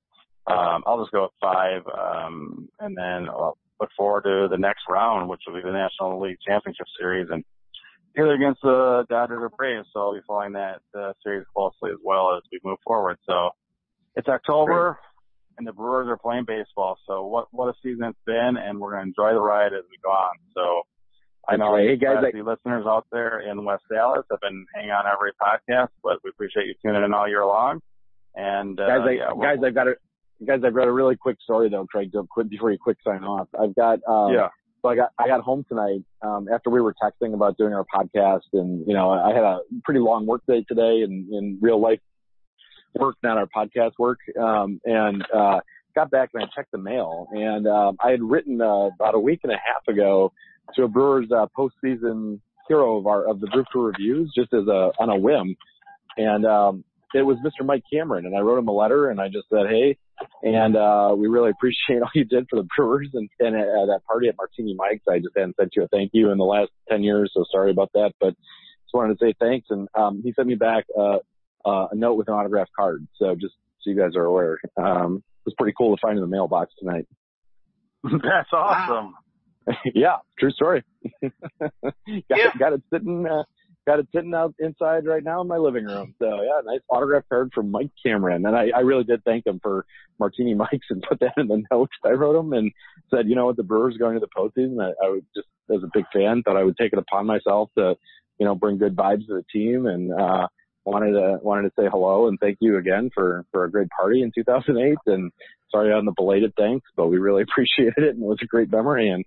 um, 0.51 0.83
I'll 0.87 0.99
just 0.99 1.11
go 1.11 1.23
with 1.23 1.31
five. 1.39 1.83
Um, 1.85 2.67
and 2.79 2.97
then 2.97 3.29
I'll 3.29 3.59
look 3.79 3.89
forward 3.95 4.23
to 4.23 4.47
the 4.49 4.57
next 4.57 4.81
round, 4.89 5.29
which 5.29 5.41
will 5.45 5.53
be 5.53 5.61
the 5.61 5.71
National 5.71 6.19
League 6.19 6.37
Championship 6.45 6.87
Series 6.99 7.27
and 7.29 7.43
either 8.17 8.33
against 8.33 8.61
the 8.61 9.05
Dodgers 9.09 9.39
or 9.41 9.49
Braves. 9.49 9.87
So 9.93 9.99
I'll 9.99 10.13
be 10.13 10.21
following 10.27 10.53
that 10.53 10.81
uh, 10.97 11.13
series 11.23 11.45
closely 11.55 11.91
as 11.91 11.97
well 12.03 12.35
as 12.35 12.43
we 12.51 12.59
move 12.63 12.77
forward. 12.85 13.17
So 13.27 13.49
it's 14.15 14.27
October 14.27 14.99
and 15.57 15.67
the 15.67 15.73
Brewers 15.73 16.07
are 16.07 16.17
playing 16.17 16.45
baseball. 16.45 16.97
So 17.07 17.25
what 17.25 17.47
what 17.51 17.67
a 17.67 17.73
season 17.83 18.05
it's 18.05 18.17
been, 18.25 18.57
and 18.57 18.79
we're 18.79 18.91
going 18.91 19.03
to 19.03 19.07
enjoy 19.09 19.33
the 19.33 19.41
ride 19.41 19.73
as 19.73 19.83
we 19.89 19.97
go 20.03 20.09
on. 20.09 20.35
So 20.55 20.81
I 21.47 21.57
know 21.57 21.75
hey 21.75 21.97
guys, 21.97 22.23
the 22.33 22.41
listeners 22.41 22.85
out 22.87 23.05
there 23.11 23.39
in 23.39 23.63
West 23.63 23.83
Allis 23.95 24.25
have 24.31 24.41
been 24.41 24.65
hanging 24.75 24.91
on 24.91 25.05
every 25.05 25.31
podcast, 25.41 25.89
but 26.03 26.17
we 26.23 26.29
appreciate 26.29 26.67
you 26.67 26.75
tuning 26.83 27.03
in 27.03 27.13
all 27.13 27.27
year 27.27 27.45
long. 27.45 27.81
And 28.35 28.79
uh, 28.79 28.87
guys, 28.87 29.07
I, 29.07 29.11
yeah, 29.11 29.29
guys, 29.39 29.57
I've 29.63 29.75
got 29.75 29.87
a 29.87 29.95
guys, 30.45 30.59
I've 30.65 30.75
got 30.75 30.87
a 30.87 30.91
really 30.91 31.15
quick 31.15 31.37
story 31.43 31.69
though, 31.69 31.85
Craig, 31.85 32.11
before 32.49 32.71
you 32.71 32.77
quick 32.81 32.97
sign 33.05 33.23
off. 33.23 33.47
I've 33.59 33.75
got 33.75 33.99
um, 34.07 34.33
yeah. 34.33 34.49
So 34.81 34.89
I 34.89 34.95
got 34.95 35.11
I 35.19 35.27
got 35.27 35.41
home 35.41 35.63
tonight 35.69 36.03
um, 36.21 36.47
after 36.51 36.69
we 36.69 36.81
were 36.81 36.93
texting 37.01 37.33
about 37.33 37.57
doing 37.57 37.73
our 37.73 37.85
podcast, 37.85 38.41
and 38.53 38.85
you 38.87 38.93
know 38.93 39.11
I 39.11 39.33
had 39.33 39.43
a 39.43 39.59
pretty 39.83 39.99
long 39.99 40.25
work 40.25 40.41
day 40.47 40.65
today 40.67 41.01
in 41.03 41.27
in 41.31 41.59
real 41.61 41.79
life 41.79 41.99
work, 42.95 43.15
not 43.21 43.37
our 43.37 43.47
podcast 43.47 43.91
work, 43.99 44.19
um, 44.39 44.81
and 44.85 45.23
uh, 45.33 45.59
got 45.93 46.09
back 46.09 46.31
and 46.33 46.43
I 46.43 46.47
checked 46.55 46.71
the 46.71 46.79
mail, 46.79 47.27
and 47.31 47.67
um, 47.67 47.97
I 48.03 48.09
had 48.09 48.23
written 48.23 48.59
uh, 48.59 48.87
about 48.87 49.13
a 49.13 49.19
week 49.19 49.41
and 49.43 49.51
a 49.51 49.55
half 49.55 49.87
ago 49.87 50.33
to 50.75 50.83
a 50.83 50.87
Brewers 50.87 51.27
uh, 51.31 51.45
postseason 51.57 52.39
hero 52.67 52.97
of 52.97 53.05
our 53.05 53.27
of 53.29 53.39
the 53.39 53.47
Brew 53.47 53.63
Crew 53.65 53.83
reviews, 53.83 54.31
just 54.35 54.51
as 54.53 54.67
a 54.67 54.91
on 54.99 55.09
a 55.09 55.15
whim, 55.15 55.55
and 56.17 56.45
um, 56.45 56.83
it 57.13 57.21
was 57.21 57.37
Mr. 57.45 57.65
Mike 57.65 57.83
Cameron, 57.91 58.25
and 58.25 58.35
I 58.35 58.39
wrote 58.39 58.57
him 58.57 58.67
a 58.67 58.73
letter, 58.73 59.09
and 59.09 59.19
I 59.19 59.27
just 59.27 59.49
said, 59.49 59.67
hey, 59.69 59.97
and 60.43 60.75
uh, 60.75 61.13
we 61.17 61.27
really 61.27 61.49
appreciate 61.57 62.01
all 62.01 62.09
you 62.13 62.25
did 62.25 62.47
for 62.49 62.57
the 62.57 62.67
Brewers 62.75 63.09
and, 63.13 63.29
and 63.39 63.55
at 63.55 63.65
that 63.87 64.01
party 64.07 64.27
at 64.27 64.35
Martini 64.37 64.73
Mike's. 64.73 65.05
I 65.09 65.19
just 65.19 65.35
hadn't 65.35 65.55
sent 65.57 65.71
you 65.75 65.83
a 65.83 65.87
thank 65.87 66.11
you 66.13 66.31
in 66.31 66.37
the 66.37 66.43
last 66.45 66.71
ten 66.89 67.03
years, 67.03 67.31
so 67.33 67.43
sorry 67.51 67.71
about 67.71 67.91
that, 67.93 68.13
but 68.19 68.29
just 68.83 68.93
wanted 68.93 69.17
to 69.19 69.25
say 69.25 69.33
thanks. 69.39 69.67
And 69.69 69.87
um, 69.95 70.21
he 70.23 70.33
sent 70.33 70.47
me 70.47 70.55
back 70.55 70.85
uh, 70.97 71.17
uh, 71.65 71.87
a 71.91 71.95
note 71.95 72.15
with 72.15 72.27
an 72.27 72.33
autographed 72.33 72.71
card, 72.77 73.07
so 73.17 73.35
just 73.35 73.53
so 73.81 73.89
you 73.89 73.97
guys 73.97 74.15
are 74.15 74.25
aware. 74.25 74.59
Um, 74.77 75.17
it 75.17 75.45
was 75.45 75.55
pretty 75.57 75.73
cool 75.77 75.95
to 75.95 76.01
find 76.01 76.17
in 76.17 76.21
the 76.21 76.27
mailbox 76.27 76.71
tonight. 76.79 77.07
That's 78.03 78.49
awesome. 78.53 79.15
yeah, 79.95 80.17
true 80.39 80.51
story. 80.51 80.83
got, 81.21 81.31
Yeah. 82.07 82.21
it, 82.29 82.59
got 82.59 82.73
it 82.73 82.81
sitting, 82.91 83.25
uh, 83.27 83.43
got 83.85 83.99
it 83.99 84.07
sitting 84.13 84.33
out 84.33 84.53
inside 84.59 85.05
right 85.05 85.23
now 85.23 85.41
in 85.41 85.47
my 85.47 85.57
living 85.57 85.85
room. 85.85 86.13
So 86.19 86.25
yeah, 86.25 86.61
nice 86.63 86.81
autograph 86.89 87.23
card 87.29 87.51
from 87.53 87.71
Mike 87.71 87.91
Cameron. 88.03 88.45
And 88.45 88.55
I, 88.55 88.67
I 88.75 88.81
really 88.81 89.03
did 89.03 89.23
thank 89.23 89.45
him 89.45 89.59
for 89.61 89.85
Martini 90.19 90.53
Mike's 90.55 90.87
and 90.89 91.03
put 91.07 91.19
that 91.19 91.33
in 91.37 91.47
the 91.47 91.63
notes 91.71 91.93
I 92.05 92.11
wrote 92.11 92.39
him 92.39 92.53
and 92.53 92.71
said, 93.09 93.27
you 93.27 93.35
know 93.35 93.47
what, 93.47 93.57
the 93.57 93.63
Brewers 93.63 93.97
going 93.97 94.19
to 94.19 94.19
the 94.19 94.27
postseason. 94.27 94.81
I, 94.81 95.05
I 95.05 95.09
would 95.09 95.25
just, 95.35 95.47
as 95.73 95.83
a 95.83 95.89
big 95.93 96.05
fan, 96.13 96.43
thought 96.43 96.57
I 96.57 96.63
would 96.63 96.77
take 96.77 96.93
it 96.93 96.99
upon 96.99 97.25
myself 97.25 97.69
to, 97.77 97.95
you 98.39 98.45
know, 98.45 98.55
bring 98.55 98.77
good 98.77 98.95
vibes 98.95 99.27
to 99.27 99.35
the 99.35 99.45
team 99.51 99.85
and, 99.85 100.11
uh, 100.13 100.47
wanted 100.83 101.11
to, 101.11 101.37
wanted 101.43 101.69
to 101.69 101.73
say 101.79 101.87
hello 101.91 102.27
and 102.27 102.39
thank 102.39 102.57
you 102.59 102.77
again 102.77 103.11
for, 103.13 103.45
for 103.51 103.65
a 103.65 103.71
great 103.71 103.87
party 103.89 104.23
in 104.23 104.31
2008 104.33 104.97
and 105.05 105.31
sorry 105.69 105.93
on 105.93 106.05
the 106.05 106.13
belated 106.15 106.53
thanks, 106.57 106.87
but 106.95 107.07
we 107.07 107.17
really 107.17 107.43
appreciated 107.49 108.03
it 108.03 108.15
and 108.15 108.23
it 108.23 108.27
was 108.27 108.39
a 108.41 108.47
great 108.47 108.71
memory 108.71 109.09
and 109.09 109.23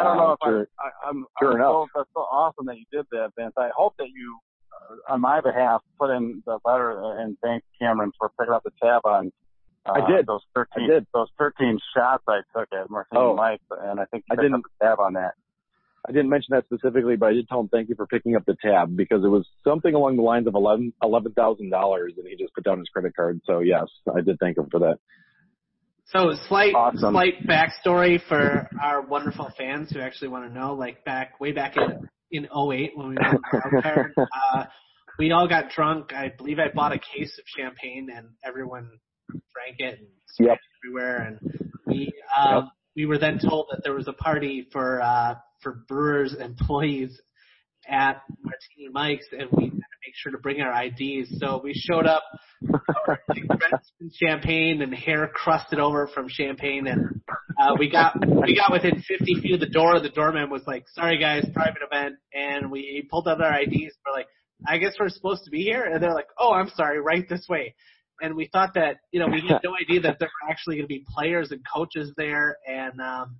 I 0.00 0.02
don't 0.04 0.16
know 0.16 0.32
if 0.32 0.38
Sure. 0.44 0.68
I, 0.78 0.84
I, 0.86 1.08
I'm, 1.08 1.26
Sure 1.40 1.50
I'm 1.52 1.56
enough. 1.56 1.70
so, 1.72 1.86
that's 1.94 2.10
so 2.14 2.20
awesome 2.20 2.66
that 2.66 2.76
you 2.76 2.84
did 2.92 3.06
that, 3.12 3.32
Vince. 3.38 3.54
I 3.56 3.70
hope 3.76 3.94
that 3.98 4.08
you, 4.14 4.38
uh, 5.08 5.12
on 5.14 5.20
my 5.20 5.40
behalf, 5.40 5.82
put 5.98 6.10
in 6.10 6.42
the 6.46 6.58
letter 6.64 6.90
and 7.18 7.36
thank 7.42 7.64
Cameron 7.80 8.12
for 8.18 8.30
picking 8.38 8.54
up 8.54 8.62
the 8.64 8.70
tab 8.82 9.02
on. 9.04 9.32
Uh, 9.86 9.92
I 10.02 10.10
did. 10.10 10.26
those 10.26 10.42
thirteen. 10.54 10.84
I 10.90 10.94
did. 10.94 11.06
Those 11.14 11.28
thirteen 11.38 11.78
shots 11.96 12.24
I 12.28 12.40
took 12.56 12.68
at 12.72 12.90
Martini 12.90 13.20
Oh. 13.22 13.36
Mike, 13.36 13.60
and 13.70 14.00
I 14.00 14.04
think 14.06 14.24
I 14.30 14.34
didn't- 14.34 14.52
the 14.52 14.84
tab 14.84 14.98
on 15.00 15.12
that. 15.14 15.34
I 16.08 16.12
didn't 16.12 16.28
mention 16.28 16.54
that 16.54 16.64
specifically, 16.66 17.16
but 17.16 17.26
I 17.26 17.32
did 17.32 17.48
tell 17.48 17.58
him 17.60 17.68
thank 17.68 17.88
you 17.88 17.96
for 17.96 18.06
picking 18.06 18.36
up 18.36 18.44
the 18.46 18.56
tab 18.62 18.96
because 18.96 19.24
it 19.24 19.28
was 19.28 19.44
something 19.64 19.92
along 19.94 20.16
the 20.16 20.22
lines 20.22 20.46
of 20.46 20.54
eleven 20.54 20.92
eleven 21.02 21.32
thousand 21.32 21.70
dollars, 21.70 22.14
and 22.16 22.26
he 22.28 22.36
just 22.36 22.54
put 22.54 22.64
down 22.64 22.78
his 22.78 22.88
credit 22.88 23.14
card. 23.16 23.40
So 23.44 23.58
yes, 23.60 23.86
I 24.14 24.20
did 24.20 24.38
thank 24.40 24.56
him 24.56 24.68
for 24.70 24.78
that. 24.80 24.98
So 26.06 26.32
slight 26.48 26.74
Awesome. 26.74 27.12
slight 27.12 27.46
backstory 27.46 28.20
for 28.28 28.68
our 28.80 29.02
wonderful 29.02 29.50
fans 29.58 29.90
who 29.90 30.00
actually 30.00 30.28
want 30.28 30.46
to 30.48 30.54
know, 30.58 30.74
like 30.74 31.04
back 31.04 31.40
way 31.40 31.52
back 31.52 31.76
in 31.76 32.08
in 32.30 32.44
'08 32.44 32.92
when 32.96 33.08
we 33.08 33.16
wild 33.20 33.42
uh, 34.54 34.64
we 35.18 35.32
all 35.32 35.48
got 35.48 35.70
drunk. 35.70 36.12
I 36.12 36.32
believe 36.36 36.58
I 36.58 36.68
bought 36.72 36.92
a 36.92 36.98
case 36.98 37.36
of 37.38 37.44
champagne 37.56 38.08
and 38.14 38.28
everyone 38.44 38.88
drank 39.52 39.76
it 39.78 39.98
and 39.98 40.08
sprayed 40.28 40.48
Yep. 40.50 40.58
it 40.58 40.86
everywhere. 40.86 41.16
And 41.26 41.70
we 41.86 42.12
um, 42.36 42.70
we 42.94 43.06
were 43.06 43.18
then 43.18 43.38
told 43.38 43.66
that 43.70 43.80
there 43.82 43.94
was 43.94 44.06
a 44.06 44.12
party 44.12 44.66
for 44.72 45.02
uh, 45.02 45.34
for 45.62 45.84
Brewers 45.88 46.34
employees 46.34 47.20
at 47.88 48.22
Martini 48.42 48.88
Mike's, 48.92 49.26
and 49.32 49.48
we 49.52 49.72
make 50.06 50.14
sure 50.14 50.32
to 50.32 50.38
bring 50.38 50.60
our 50.60 50.84
IDs. 50.84 51.38
So 51.40 51.60
we 51.62 51.74
showed 51.74 52.06
up, 52.06 52.22
in 52.62 54.10
champagne 54.12 54.82
and 54.82 54.94
hair 54.94 55.28
crusted 55.32 55.78
over 55.78 56.06
from 56.06 56.28
champagne, 56.28 56.86
and 56.86 57.20
uh, 57.60 57.74
we 57.78 57.90
got 57.90 58.14
we 58.24 58.56
got 58.56 58.72
within 58.72 59.02
50 59.02 59.40
feet 59.40 59.54
of 59.54 59.60
the 59.60 59.68
door. 59.68 60.00
The 60.00 60.08
doorman 60.08 60.50
was 60.50 60.62
like, 60.66 60.84
"Sorry 60.94 61.18
guys, 61.18 61.46
private 61.52 61.82
event," 61.90 62.16
and 62.32 62.70
we 62.70 63.06
pulled 63.10 63.28
out 63.28 63.42
our 63.42 63.60
IDs. 63.60 63.94
We're 64.06 64.12
like, 64.12 64.28
"I 64.66 64.78
guess 64.78 64.94
we're 64.98 65.08
supposed 65.08 65.44
to 65.44 65.50
be 65.50 65.62
here," 65.62 65.84
and 65.84 66.02
they're 66.02 66.14
like, 66.14 66.28
"Oh, 66.38 66.52
I'm 66.52 66.70
sorry, 66.70 67.00
right 67.00 67.28
this 67.28 67.46
way." 67.48 67.74
And 68.18 68.34
we 68.34 68.48
thought 68.50 68.72
that, 68.76 68.96
you 69.10 69.20
know, 69.20 69.26
we 69.26 69.42
had 69.46 69.60
no 69.62 69.74
idea 69.78 70.00
that 70.00 70.18
there 70.18 70.30
were 70.42 70.50
actually 70.50 70.76
going 70.76 70.84
to 70.84 70.88
be 70.88 71.04
players 71.14 71.50
and 71.50 71.60
coaches 71.70 72.14
there. 72.16 72.56
And 72.66 72.98
um, 72.98 73.36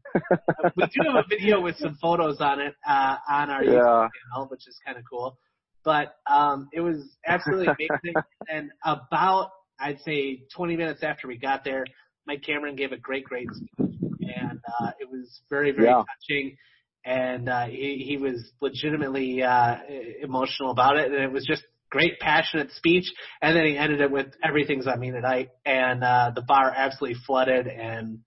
we 0.76 0.85
do 0.85 1.00
have 1.07 1.24
a 1.24 1.24
video 1.26 1.62
with 1.62 1.76
some 1.79 1.96
photos 2.00 2.42
on 2.42 2.61
it 2.61 2.74
uh, 2.87 3.16
on 3.26 3.48
our 3.48 3.62
YouTube 3.62 4.11
channel, 4.35 4.48
which 4.50 4.68
is 4.68 4.79
kind 4.85 4.98
of 4.98 5.05
cool. 5.09 5.38
But 5.87 6.16
um, 6.29 6.68
it 6.72 6.81
was 6.81 6.96
absolutely 7.25 7.68
amazing. 7.68 8.14
and 8.53 8.72
about, 8.85 9.53
I'd 9.79 10.01
say, 10.01 10.42
20 10.55 10.77
minutes 10.77 11.05
after 11.05 11.29
we 11.29 11.38
got 11.38 11.62
there, 11.64 11.85
Mike 12.27 12.42
Cameron 12.42 12.75
gave 12.75 12.90
a 12.90 12.96
great, 12.96 13.25
great 13.25 13.46
speech, 13.55 13.70
and 13.79 14.59
uh, 14.81 14.90
it 14.99 15.09
was 15.09 15.40
very, 15.49 15.70
very 15.70 15.87
Yeah. 15.87 16.03
touching. 16.03 16.57
And 17.05 17.49
uh, 17.49 17.66
he, 17.66 18.05
he 18.05 18.16
was 18.16 18.51
legitimately 18.61 19.44
uh, 19.44 19.77
emotional 20.20 20.72
about 20.72 20.96
it, 20.96 21.12
and 21.12 21.22
it 21.22 21.31
was 21.31 21.46
just 21.46 21.62
great, 21.88 22.18
passionate 22.18 22.72
speech. 22.72 23.05
And 23.40 23.57
then 23.57 23.64
he 23.66 23.79
ended 23.79 24.01
it 24.01 24.11
with 24.11 24.35
"Everything's 24.42 24.88
on 24.88 24.99
me 24.99 25.12
tonight," 25.12 25.51
and 25.64 26.03
uh, 26.03 26.33
the 26.35 26.42
bar 26.42 26.72
absolutely 26.77 27.20
flooded, 27.25 27.68
and 27.68 28.18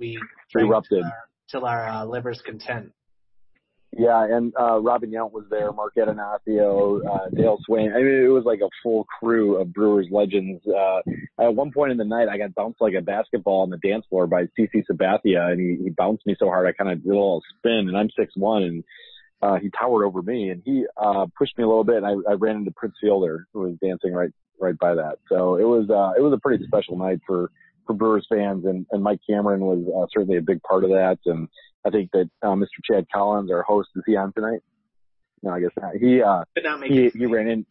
we 0.00 0.18
Erupted. 0.58 0.98
till 0.98 1.04
our, 1.04 1.28
till 1.48 1.64
our 1.64 1.88
uh, 1.88 2.04
liver's 2.06 2.42
content. 2.44 2.90
Yeah, 3.96 4.24
and 4.24 4.52
uh 4.58 4.80
Robin 4.80 5.10
Yount 5.10 5.32
was 5.32 5.44
there, 5.50 5.72
Mark 5.72 5.94
Attanasio, 5.96 7.00
uh 7.04 7.28
Dale 7.34 7.58
Sveum. 7.68 7.94
I 7.94 7.98
mean, 7.98 8.24
it 8.24 8.32
was 8.32 8.44
like 8.44 8.60
a 8.60 8.68
full 8.82 9.04
crew 9.04 9.56
of 9.60 9.72
Brewers 9.72 10.08
legends. 10.10 10.62
Uh 10.66 11.00
at 11.38 11.54
one 11.54 11.70
point 11.72 11.92
in 11.92 11.98
the 11.98 12.04
night 12.04 12.28
I 12.28 12.38
got 12.38 12.54
bounced 12.54 12.80
like 12.80 12.94
a 12.94 13.02
basketball 13.02 13.62
on 13.62 13.70
the 13.70 13.78
dance 13.78 14.04
floor 14.08 14.26
by 14.26 14.44
CC 14.58 14.82
Sabathia 14.90 15.50
and 15.52 15.60
he, 15.60 15.84
he 15.84 15.90
bounced 15.90 16.26
me 16.26 16.34
so 16.38 16.46
hard 16.46 16.66
I 16.66 16.72
kind 16.72 16.90
of 16.90 17.02
did 17.02 17.08
a 17.10 17.12
little 17.12 17.42
spin 17.58 17.88
and 17.88 17.96
I'm 17.96 18.10
six 18.18 18.32
one 18.36 18.62
and 18.62 18.84
uh 19.42 19.56
he 19.56 19.70
towered 19.78 20.04
over 20.04 20.22
me 20.22 20.50
and 20.50 20.62
he 20.64 20.86
uh 20.96 21.26
pushed 21.38 21.56
me 21.56 21.64
a 21.64 21.68
little 21.68 21.84
bit 21.84 21.96
and 21.96 22.06
I, 22.06 22.32
I 22.32 22.34
ran 22.34 22.56
into 22.56 22.72
Prince 22.72 22.94
Fielder 23.00 23.46
who 23.52 23.60
was 23.60 23.76
dancing 23.82 24.12
right 24.12 24.30
right 24.60 24.78
by 24.78 24.94
that. 24.94 25.18
So 25.28 25.56
it 25.56 25.64
was 25.64 25.88
uh 25.90 26.18
it 26.18 26.22
was 26.22 26.32
a 26.32 26.40
pretty 26.40 26.64
special 26.66 26.96
night 26.96 27.20
for 27.26 27.50
for 27.86 27.92
Brewers 27.92 28.26
fans 28.28 28.64
and, 28.64 28.86
and 28.90 29.02
Mike 29.02 29.20
Cameron 29.28 29.60
was 29.60 29.84
uh, 29.86 30.06
certainly 30.12 30.38
a 30.38 30.42
big 30.42 30.62
part 30.62 30.84
of 30.84 30.90
that 30.90 31.18
and 31.26 31.48
I 31.86 31.90
think 31.90 32.10
that 32.12 32.30
uh, 32.42 32.48
Mr. 32.54 32.66
Chad 32.90 33.06
Collins, 33.14 33.50
our 33.50 33.62
host, 33.62 33.88
is 33.96 34.02
he 34.06 34.16
on 34.16 34.32
tonight? 34.32 34.60
No, 35.42 35.50
I 35.52 35.60
guess 35.60 35.70
not. 35.80 35.94
He 35.96 36.22
uh 36.22 36.44
Could 36.54 36.64
not 36.64 36.80
make 36.80 36.90
he 36.90 37.06
it. 37.06 37.16
he 37.16 37.26
ran 37.26 37.48
in. 37.48 37.66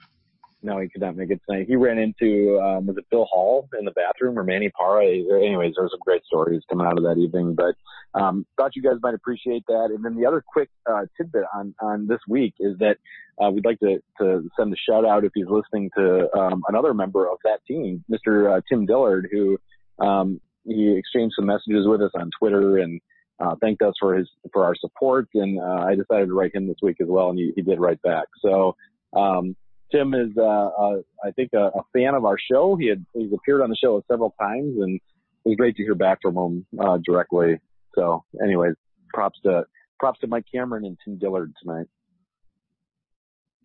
No, 0.65 0.80
he 0.80 0.88
could 0.88 1.02
not 1.02 1.17
make 1.17 1.30
it 1.30 1.41
tonight. 1.47 1.65
He 1.67 1.76
ran 1.76 1.97
into 1.97 2.58
um, 2.62 2.86
was 2.86 2.95
it 2.97 3.06
Bill 3.12 3.26
Hall 3.26 3.67
in 3.78 3.84
the 3.84 3.91
bathroom 3.91 4.39
or 4.39 4.43
Manny 4.45 4.69
Parra? 4.69 5.06
Anyways, 5.06 5.73
there 5.76 5.84
were 5.84 5.89
some 5.89 5.99
great 6.06 6.23
stories 6.23 6.62
coming 6.69 6.88
out 6.88 6.97
of 6.97 7.04
that 7.04 7.17
evening. 7.17 7.54
But 7.56 7.76
um, 8.17 8.45
thought 8.56 8.76
you 8.76 8.82
guys 8.82 8.97
might 9.02 9.13
appreciate 9.15 9.63
that. 9.67 9.89
And 9.93 10.06
then 10.06 10.15
the 10.15 10.26
other 10.26 10.41
quick 10.45 10.69
uh, 10.89 11.02
tidbit 11.17 11.43
on 11.54 11.73
on 11.82 12.08
this 12.08 12.19
week 12.30 12.54
is 12.60 12.78
that 12.78 12.97
uh, 13.43 13.49
we'd 13.49 13.65
like 13.65 13.80
to 13.80 13.97
to 14.21 14.49
send 14.58 14.71
a 14.71 14.78
shout 14.89 15.04
out 15.06 15.26
if 15.26 15.32
he's 15.36 15.47
listening 15.49 15.89
to 15.97 16.34
um, 16.38 16.63
another 16.69 16.93
member 16.93 17.28
of 17.30 17.39
that 17.43 17.60
team, 17.67 18.06
Mr. 18.10 18.56
Uh, 18.58 18.62
Tim 18.69 18.86
Dillard, 18.86 19.28
who 19.32 19.58
um, 19.99 20.39
he 20.63 20.95
exchanged 20.97 21.34
some 21.36 21.47
messages 21.47 21.86
with 21.88 22.02
us 22.02 22.12
on 22.15 22.30
Twitter 22.39 22.78
and 22.78 23.02
uh, 23.43 23.56
thanked 23.62 23.82
us 23.82 23.93
for 23.99 24.15
his 24.15 24.29
for 24.51 24.63
our 24.63 24.75
support, 24.75 25.27
and 25.34 25.60
uh, 25.60 25.86
I 25.88 25.95
decided 25.95 26.27
to 26.27 26.34
write 26.34 26.56
him 26.56 26.67
this 26.67 26.77
week 26.82 26.97
as 27.01 27.08
well, 27.10 27.29
and 27.29 27.38
he, 27.38 27.51
he 27.56 27.62
did 27.62 27.79
write 27.79 28.01
back. 28.01 28.25
So, 28.41 28.75
um, 29.15 29.56
Tim 29.91 30.13
is, 30.13 30.32
uh, 30.38 30.41
uh, 30.41 31.01
I 31.23 31.32
think, 31.36 31.51
a, 31.53 31.67
a 31.67 31.84
fan 31.93 32.15
of 32.15 32.25
our 32.25 32.38
show. 32.51 32.75
He 32.75 32.88
had 32.88 33.06
he's 33.13 33.34
appeared 33.34 33.62
on 33.62 33.69
the 33.69 33.75
show 33.75 34.01
several 34.10 34.34
times, 34.39 34.75
and 34.79 34.95
it 34.95 35.49
was 35.49 35.58
great 35.58 35.75
to 35.77 35.84
hear 35.84 35.95
back 35.95 36.19
from 36.21 36.38
him 36.38 36.65
uh, 36.79 36.99
directly. 37.06 37.60
So, 37.95 38.23
anyways, 38.43 38.75
props 39.13 39.39
to 39.43 39.65
props 39.99 40.19
to 40.21 40.27
Mike 40.27 40.45
Cameron 40.53 40.86
and 40.86 40.97
Tim 41.03 41.17
Dillard 41.19 41.53
tonight. 41.62 41.88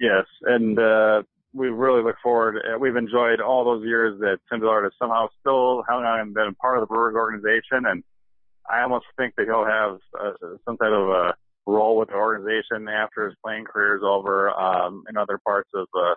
Yes, 0.00 0.26
and 0.42 0.78
uh, 0.78 1.22
we 1.52 1.68
really 1.68 2.02
look 2.02 2.16
forward. 2.22 2.56
Uh, 2.58 2.78
we've 2.78 2.96
enjoyed 2.96 3.40
all 3.40 3.64
those 3.64 3.84
years 3.84 4.18
that 4.20 4.38
Tim 4.50 4.60
Dillard 4.60 4.84
has 4.84 4.92
somehow 4.98 5.28
still 5.40 5.82
hung 5.88 6.04
on 6.04 6.20
and 6.20 6.34
been 6.34 6.54
part 6.60 6.78
of 6.78 6.82
the 6.82 6.86
Brewers 6.86 7.16
organization, 7.16 7.86
and 7.86 8.04
I 8.70 8.82
almost 8.82 9.06
think 9.16 9.34
that 9.36 9.46
he'll 9.46 9.64
have 9.64 9.98
uh, 10.18 10.56
some 10.64 10.76
type 10.76 10.92
of 10.92 11.08
a 11.08 11.34
role 11.66 11.98
with 11.98 12.08
the 12.08 12.14
organization 12.14 12.88
after 12.88 13.26
his 13.26 13.34
playing 13.44 13.64
career 13.64 13.96
is 13.96 14.02
over 14.04 14.50
um, 14.50 15.04
in 15.08 15.16
other 15.16 15.38
parts 15.44 15.70
of 15.74 15.86
uh, 15.94 16.14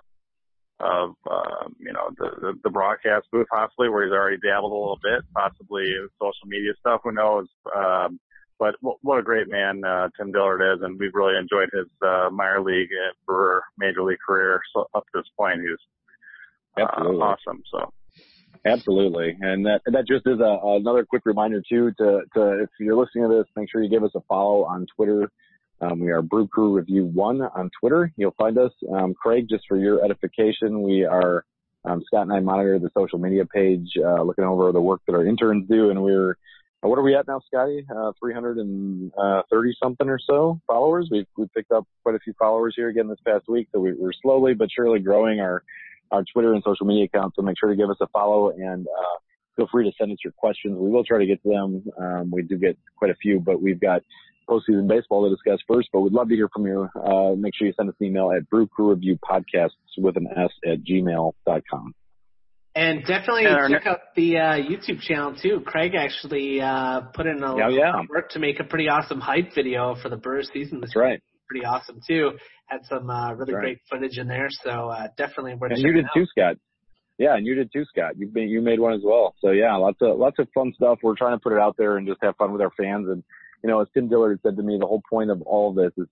of 0.80 1.16
uh, 1.30 1.68
you 1.80 1.94
know 1.94 2.10
the, 2.18 2.32
the 2.42 2.54
the 2.64 2.70
broadcast 2.70 3.28
booth, 3.32 3.48
possibly 3.52 3.90
where 3.90 4.04
he's 4.04 4.14
already 4.14 4.38
dabbled 4.38 4.72
a 4.72 4.76
little 4.76 5.00
bit, 5.02 5.22
possibly 5.36 5.94
social 6.20 6.48
media 6.48 6.72
stuff. 6.80 7.02
Who 7.04 7.12
knows? 7.12 7.48
Um, 7.76 8.20
but 8.60 8.76
what 9.02 9.18
a 9.18 9.24
great 9.24 9.50
man 9.50 9.84
uh, 9.84 10.10
Tim 10.16 10.32
Dillard 10.32 10.62
is, 10.62 10.84
and 10.84 11.00
we've 11.00 11.16
really 11.16 11.36
enjoyed 11.36 11.70
his 11.74 11.88
uh, 12.06 12.30
minor 12.32 12.62
league 12.62 12.90
and 12.92 13.14
Brewer 13.26 13.64
major 13.78 14.04
league 14.04 14.20
career 14.26 14.62
so 14.74 14.86
up 14.94 15.04
to 15.06 15.22
this 15.22 15.30
point. 15.38 15.62
He's 15.62 16.84
uh, 16.84 16.86
awesome. 16.86 17.64
So. 17.72 17.92
Absolutely, 18.66 19.36
and 19.42 19.66
that 19.66 19.82
that 19.86 20.08
just 20.08 20.28
is 20.28 20.40
a, 20.40 20.60
another 20.64 21.04
quick 21.06 21.24
reminder 21.26 21.62
too 21.68 21.92
to 21.98 22.22
to 22.36 22.64
if 22.64 22.70
you're 22.80 22.96
listening 22.96 23.28
to 23.30 23.38
this, 23.38 23.46
make 23.56 23.70
sure 23.72 23.82
you 23.82 23.90
give 23.90 24.04
us 24.04 24.12
a 24.16 24.22
follow 24.22 24.64
on 24.66 24.86
Twitter. 24.96 25.32
Um, 25.82 26.00
we 26.00 26.12
are 26.12 26.22
Brew 26.22 26.48
Crew 26.48 26.76
Review 26.76 27.06
One 27.06 27.42
on 27.42 27.72
Twitter. 27.80 28.14
You'll 28.16 28.36
find 28.38 28.58
us. 28.60 28.72
Um, 28.94 29.16
Craig, 29.16 29.48
just 29.50 29.64
for 29.68 29.78
your 29.78 30.06
edification, 30.06 30.84
we 30.84 31.06
are 31.06 31.44
um, 31.86 32.04
Scott 32.06 32.24
and 32.24 32.34
I 32.34 32.40
monitor 32.40 32.78
the 32.78 32.92
social 32.96 33.18
media 33.18 33.46
page, 33.46 33.94
uh, 33.98 34.22
looking 34.22 34.44
over 34.44 34.72
the 34.72 34.82
work 34.82 35.02
that 35.08 35.16
our 35.16 35.26
interns 35.26 35.68
do, 35.68 35.90
and 35.90 36.04
we're 36.04 36.38
what 36.90 36.98
are 36.98 37.04
we 37.04 37.16
at 37.16 37.28
now, 37.28 37.42
Scotty? 37.46 37.86
Uh, 37.90 38.12
330 38.20 39.12
uh, 39.18 39.74
something 39.84 40.10
or 40.10 40.20
so 40.20 40.60
followers. 40.68 41.10
We've, 41.12 41.28
we've 41.38 41.54
picked 41.54 41.72
up 41.72 41.88
quite 42.04 42.16
a 42.16 42.20
few 42.20 42.34
followers 42.40 42.74
here 42.76 42.90
again 42.90 43.08
this 43.08 43.20
past 43.26 43.48
week. 43.48 43.68
So 43.72 43.80
we, 43.80 43.92
are 43.92 44.14
slowly 44.22 44.54
but 44.54 44.70
surely 44.76 45.00
growing 45.00 45.40
our, 45.40 45.64
our 46.12 46.24
Twitter 46.34 46.54
and 46.54 46.64
social 46.66 46.86
media 46.86 47.06
accounts. 47.06 47.36
So 47.36 47.44
make 47.44 47.58
sure 47.60 47.70
to 47.70 47.76
give 47.76 47.90
us 47.90 47.98
a 48.02 48.08
follow 48.08 48.50
and, 48.50 48.88
uh, 48.88 49.18
feel 49.56 49.68
free 49.72 49.84
to 49.84 49.96
send 50.00 50.12
us 50.12 50.18
your 50.24 50.34
questions. 50.34 50.78
We 50.78 50.90
will 50.90 51.04
try 51.04 51.20
to 51.20 51.26
get 51.26 51.44
to 51.44 51.50
them. 51.50 51.84
Um, 52.00 52.32
we 52.32 52.42
do 52.42 52.58
get 52.58 52.78
quite 52.96 53.12
a 53.12 53.16
few, 53.16 53.40
but 53.40 53.62
we've 53.62 53.80
got 53.80 54.02
postseason 54.50 54.88
baseball 54.88 55.24
to 55.24 55.36
discuss 55.36 55.60
first, 55.68 55.90
but 55.94 56.02
we'd 56.02 56.14
love 56.14 56.30
to 56.30 56.36
hear 56.36 56.50
from 56.50 56.66
you. 56.66 56.90
Uh, 56.96 57.36
make 57.36 57.54
sure 57.56 57.68
you 57.68 57.74
send 57.78 57.90
us 57.90 57.96
an 58.00 58.08
email 58.08 58.32
at 58.32 58.50
Brew 58.50 58.68
Crew 58.68 58.90
Review 58.90 59.18
Podcasts 59.18 59.70
with 59.98 60.18
an 60.18 60.28
S 60.36 60.52
at 60.66 60.84
gmail.com. 60.84 61.96
And 62.74 63.02
definitely 63.06 63.44
check 63.44 63.86
out 63.86 64.00
the 64.16 64.38
uh, 64.38 64.54
YouTube 64.54 65.02
channel 65.02 65.36
too. 65.36 65.62
Craig 65.66 65.94
actually 65.94 66.62
uh, 66.62 67.02
put 67.14 67.26
in 67.26 67.44
a 67.44 67.58
yeah, 67.58 67.70
yeah. 67.70 68.02
work 68.10 68.30
to 68.30 68.40
make 68.40 68.62
a 68.62 68.64
pretty 68.64 68.88
awesome 68.88 69.20
hype 69.20 69.54
video 69.54 69.96
for 70.02 70.08
the 70.08 70.16
Brewers 70.16 70.50
season. 70.54 70.80
That's 70.80 70.96
right. 70.96 71.22
Pretty 71.50 71.66
awesome 71.66 72.00
too. 72.08 72.32
Had 72.68 72.80
some 72.88 73.10
uh, 73.10 73.34
really 73.34 73.54
right. 73.54 73.62
great 73.62 73.78
footage 73.90 74.18
in 74.18 74.30
there, 74.30 74.48
so 74.64 74.88
uh, 74.88 75.08
definitely 75.18 75.56
worth. 75.56 75.72
Checking 75.72 75.84
out. 75.84 75.90
And 75.90 75.96
you 75.98 76.02
did 76.02 76.06
out. 76.06 76.12
too, 76.16 76.26
Scott. 76.28 76.56
Yeah, 77.18 77.36
and 77.36 77.46
you 77.46 77.56
did 77.56 77.74
too, 77.74 77.84
Scott. 77.86 78.18
You 78.18 78.32
made 78.34 78.50
you 78.50 78.62
made 78.62 78.80
one 78.80 78.94
as 78.94 79.02
well. 79.04 79.36
So 79.42 79.52
yeah, 79.52 79.76
lots 79.76 79.98
of 80.02 80.18
lots 80.18 80.40
of 80.40 80.48
fun 80.54 80.72
stuff. 80.74 81.00
We're 81.04 81.18
trying 81.18 81.38
to 81.38 81.42
put 81.42 81.52
it 81.52 81.60
out 81.60 81.76
there 81.78 81.98
and 81.98 82.08
just 82.08 82.20
have 82.24 82.38
fun 82.38 82.54
with 82.54 82.62
our 82.62 82.72
fans. 82.72 83.10
And 83.10 83.22
you 83.64 83.70
know, 83.70 83.82
as 83.82 83.88
Tim 83.94 84.08
Dillard 84.08 84.40
said 84.44 84.56
to 84.56 84.64
me, 84.64 84.78
the 84.80 84.88
whole 84.88 85.04
point 85.10 85.30
of 85.30 85.42
all 85.42 85.70
of 85.70 85.76
this 85.76 85.92
is 85.98 86.08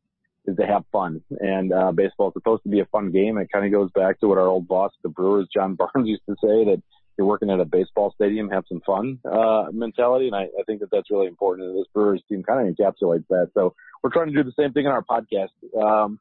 is 0.50 0.58
to 0.58 0.66
have 0.66 0.84
fun. 0.92 1.22
And 1.40 1.72
uh, 1.72 1.92
baseball 1.92 2.30
is 2.30 2.34
supposed 2.34 2.64
to 2.64 2.70
be 2.70 2.80
a 2.80 2.86
fun 2.86 3.12
game. 3.12 3.38
It 3.38 3.50
kind 3.52 3.66
of 3.66 3.72
goes 3.72 3.90
back 3.92 4.20
to 4.20 4.28
what 4.28 4.38
our 4.38 4.48
old 4.48 4.68
boss, 4.68 4.92
the 5.04 5.10
Brewers, 5.10 5.48
John 5.54 5.76
Barnes, 5.94 6.08
used 6.08 6.26
to 6.28 6.36
say 6.36 6.66
that 6.66 6.82
you're 7.18 7.28
working 7.28 7.50
at 7.50 7.60
a 7.60 7.66
baseball 7.66 8.14
stadium, 8.16 8.50
have 8.50 8.64
some 8.70 8.82
fun 8.86 9.20
uh, 9.30 9.66
mentality, 9.74 10.28
and 10.28 10.36
I, 10.36 10.44
I 10.44 10.64
think 10.66 10.80
that 10.80 10.90
that's 10.90 11.12
really 11.12 11.28
important. 11.28 11.68
And 11.68 11.78
this 11.78 11.88
Brewers 11.94 12.24
team 12.30 12.44
kind 12.44 12.68
of 12.68 12.74
encapsulates 12.74 13.28
that. 13.30 13.52
So 13.54 13.76
we're 14.02 14.12
trying 14.12 14.28
to 14.28 14.34
do 14.34 14.44
the 14.44 14.54
same 14.58 14.72
thing 14.72 14.86
in 14.86 14.92
our 14.92 15.04
podcast 15.04 15.50
um, 15.82 16.20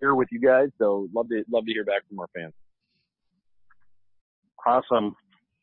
here 0.00 0.14
with 0.14 0.28
you 0.32 0.40
guys. 0.40 0.68
So 0.78 1.08
love 1.14 1.28
to 1.28 1.44
love 1.50 1.66
to 1.66 1.72
hear 1.72 1.84
back 1.84 2.08
from 2.08 2.18
our 2.20 2.28
fans. 2.34 2.54
Awesome. 4.66 5.16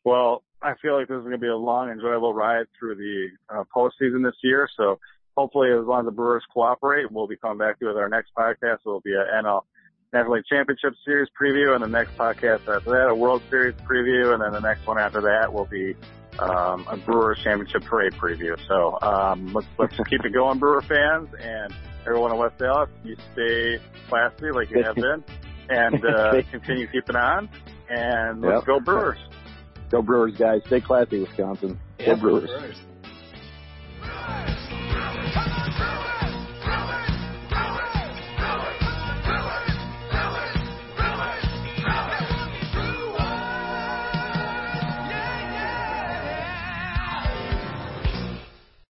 Well, 0.04 0.44
I 0.62 0.74
feel 0.80 0.96
like 0.98 1.08
this 1.08 1.16
is 1.16 1.22
going 1.22 1.32
to 1.32 1.38
be 1.38 1.48
a 1.48 1.56
long, 1.56 1.90
enjoyable 1.90 2.34
ride 2.34 2.66
through 2.78 2.96
the 2.96 3.28
uh, 3.48 3.64
postseason 3.74 4.24
this 4.24 4.36
year. 4.42 4.68
So 4.76 4.98
hopefully, 5.40 5.70
as 5.72 5.86
long 5.86 6.00
as 6.00 6.04
the 6.06 6.12
Brewers 6.12 6.44
cooperate, 6.52 7.10
we'll 7.10 7.26
be 7.26 7.36
coming 7.36 7.58
back 7.58 7.78
to 7.78 7.86
you 7.86 7.88
with 7.88 7.96
our 7.96 8.08
next 8.08 8.30
podcast. 8.36 8.80
It'll 8.84 9.00
be 9.00 9.14
a 9.14 9.42
NL 9.42 9.62
National 10.12 10.34
League 10.34 10.44
Championship 10.50 10.92
Series 11.04 11.28
preview, 11.40 11.74
and 11.74 11.82
the 11.82 11.88
next 11.88 12.16
podcast 12.18 12.68
after 12.68 12.90
that, 12.90 13.08
a 13.08 13.14
World 13.14 13.42
Series 13.48 13.74
preview, 13.88 14.34
and 14.34 14.42
then 14.42 14.52
the 14.52 14.60
next 14.60 14.86
one 14.86 14.98
after 14.98 15.22
that 15.22 15.52
will 15.52 15.64
be 15.64 15.94
um, 16.38 16.86
a 16.90 16.96
Brewers 16.98 17.38
Championship 17.42 17.84
Parade 17.84 18.12
preview. 18.12 18.58
So 18.68 18.98
um, 19.00 19.52
let's 19.54 19.66
let's 19.78 19.96
keep 20.10 20.24
it 20.24 20.32
going, 20.34 20.58
Brewer 20.58 20.82
fans, 20.82 21.28
and 21.40 21.72
everyone 22.06 22.32
in 22.32 22.38
West 22.38 22.60
Allis. 22.60 22.90
You 23.02 23.16
stay 23.32 23.78
classy 24.08 24.50
like 24.50 24.70
you 24.70 24.82
have 24.82 24.94
been, 24.96 25.24
and 25.70 26.04
uh, 26.04 26.42
continue 26.50 26.86
keeping 26.88 27.16
on. 27.16 27.48
And 27.88 28.42
let's 28.42 28.58
yep. 28.58 28.66
go 28.66 28.80
Brewers. 28.80 29.18
Go 29.90 30.02
Brewers, 30.02 30.36
guys. 30.36 30.60
Stay 30.66 30.80
classy, 30.80 31.20
Wisconsin. 31.20 31.80
Yeah, 31.98 32.14
go 32.14 32.16
Brewers. 32.16 32.50
Brewers. 32.50 32.76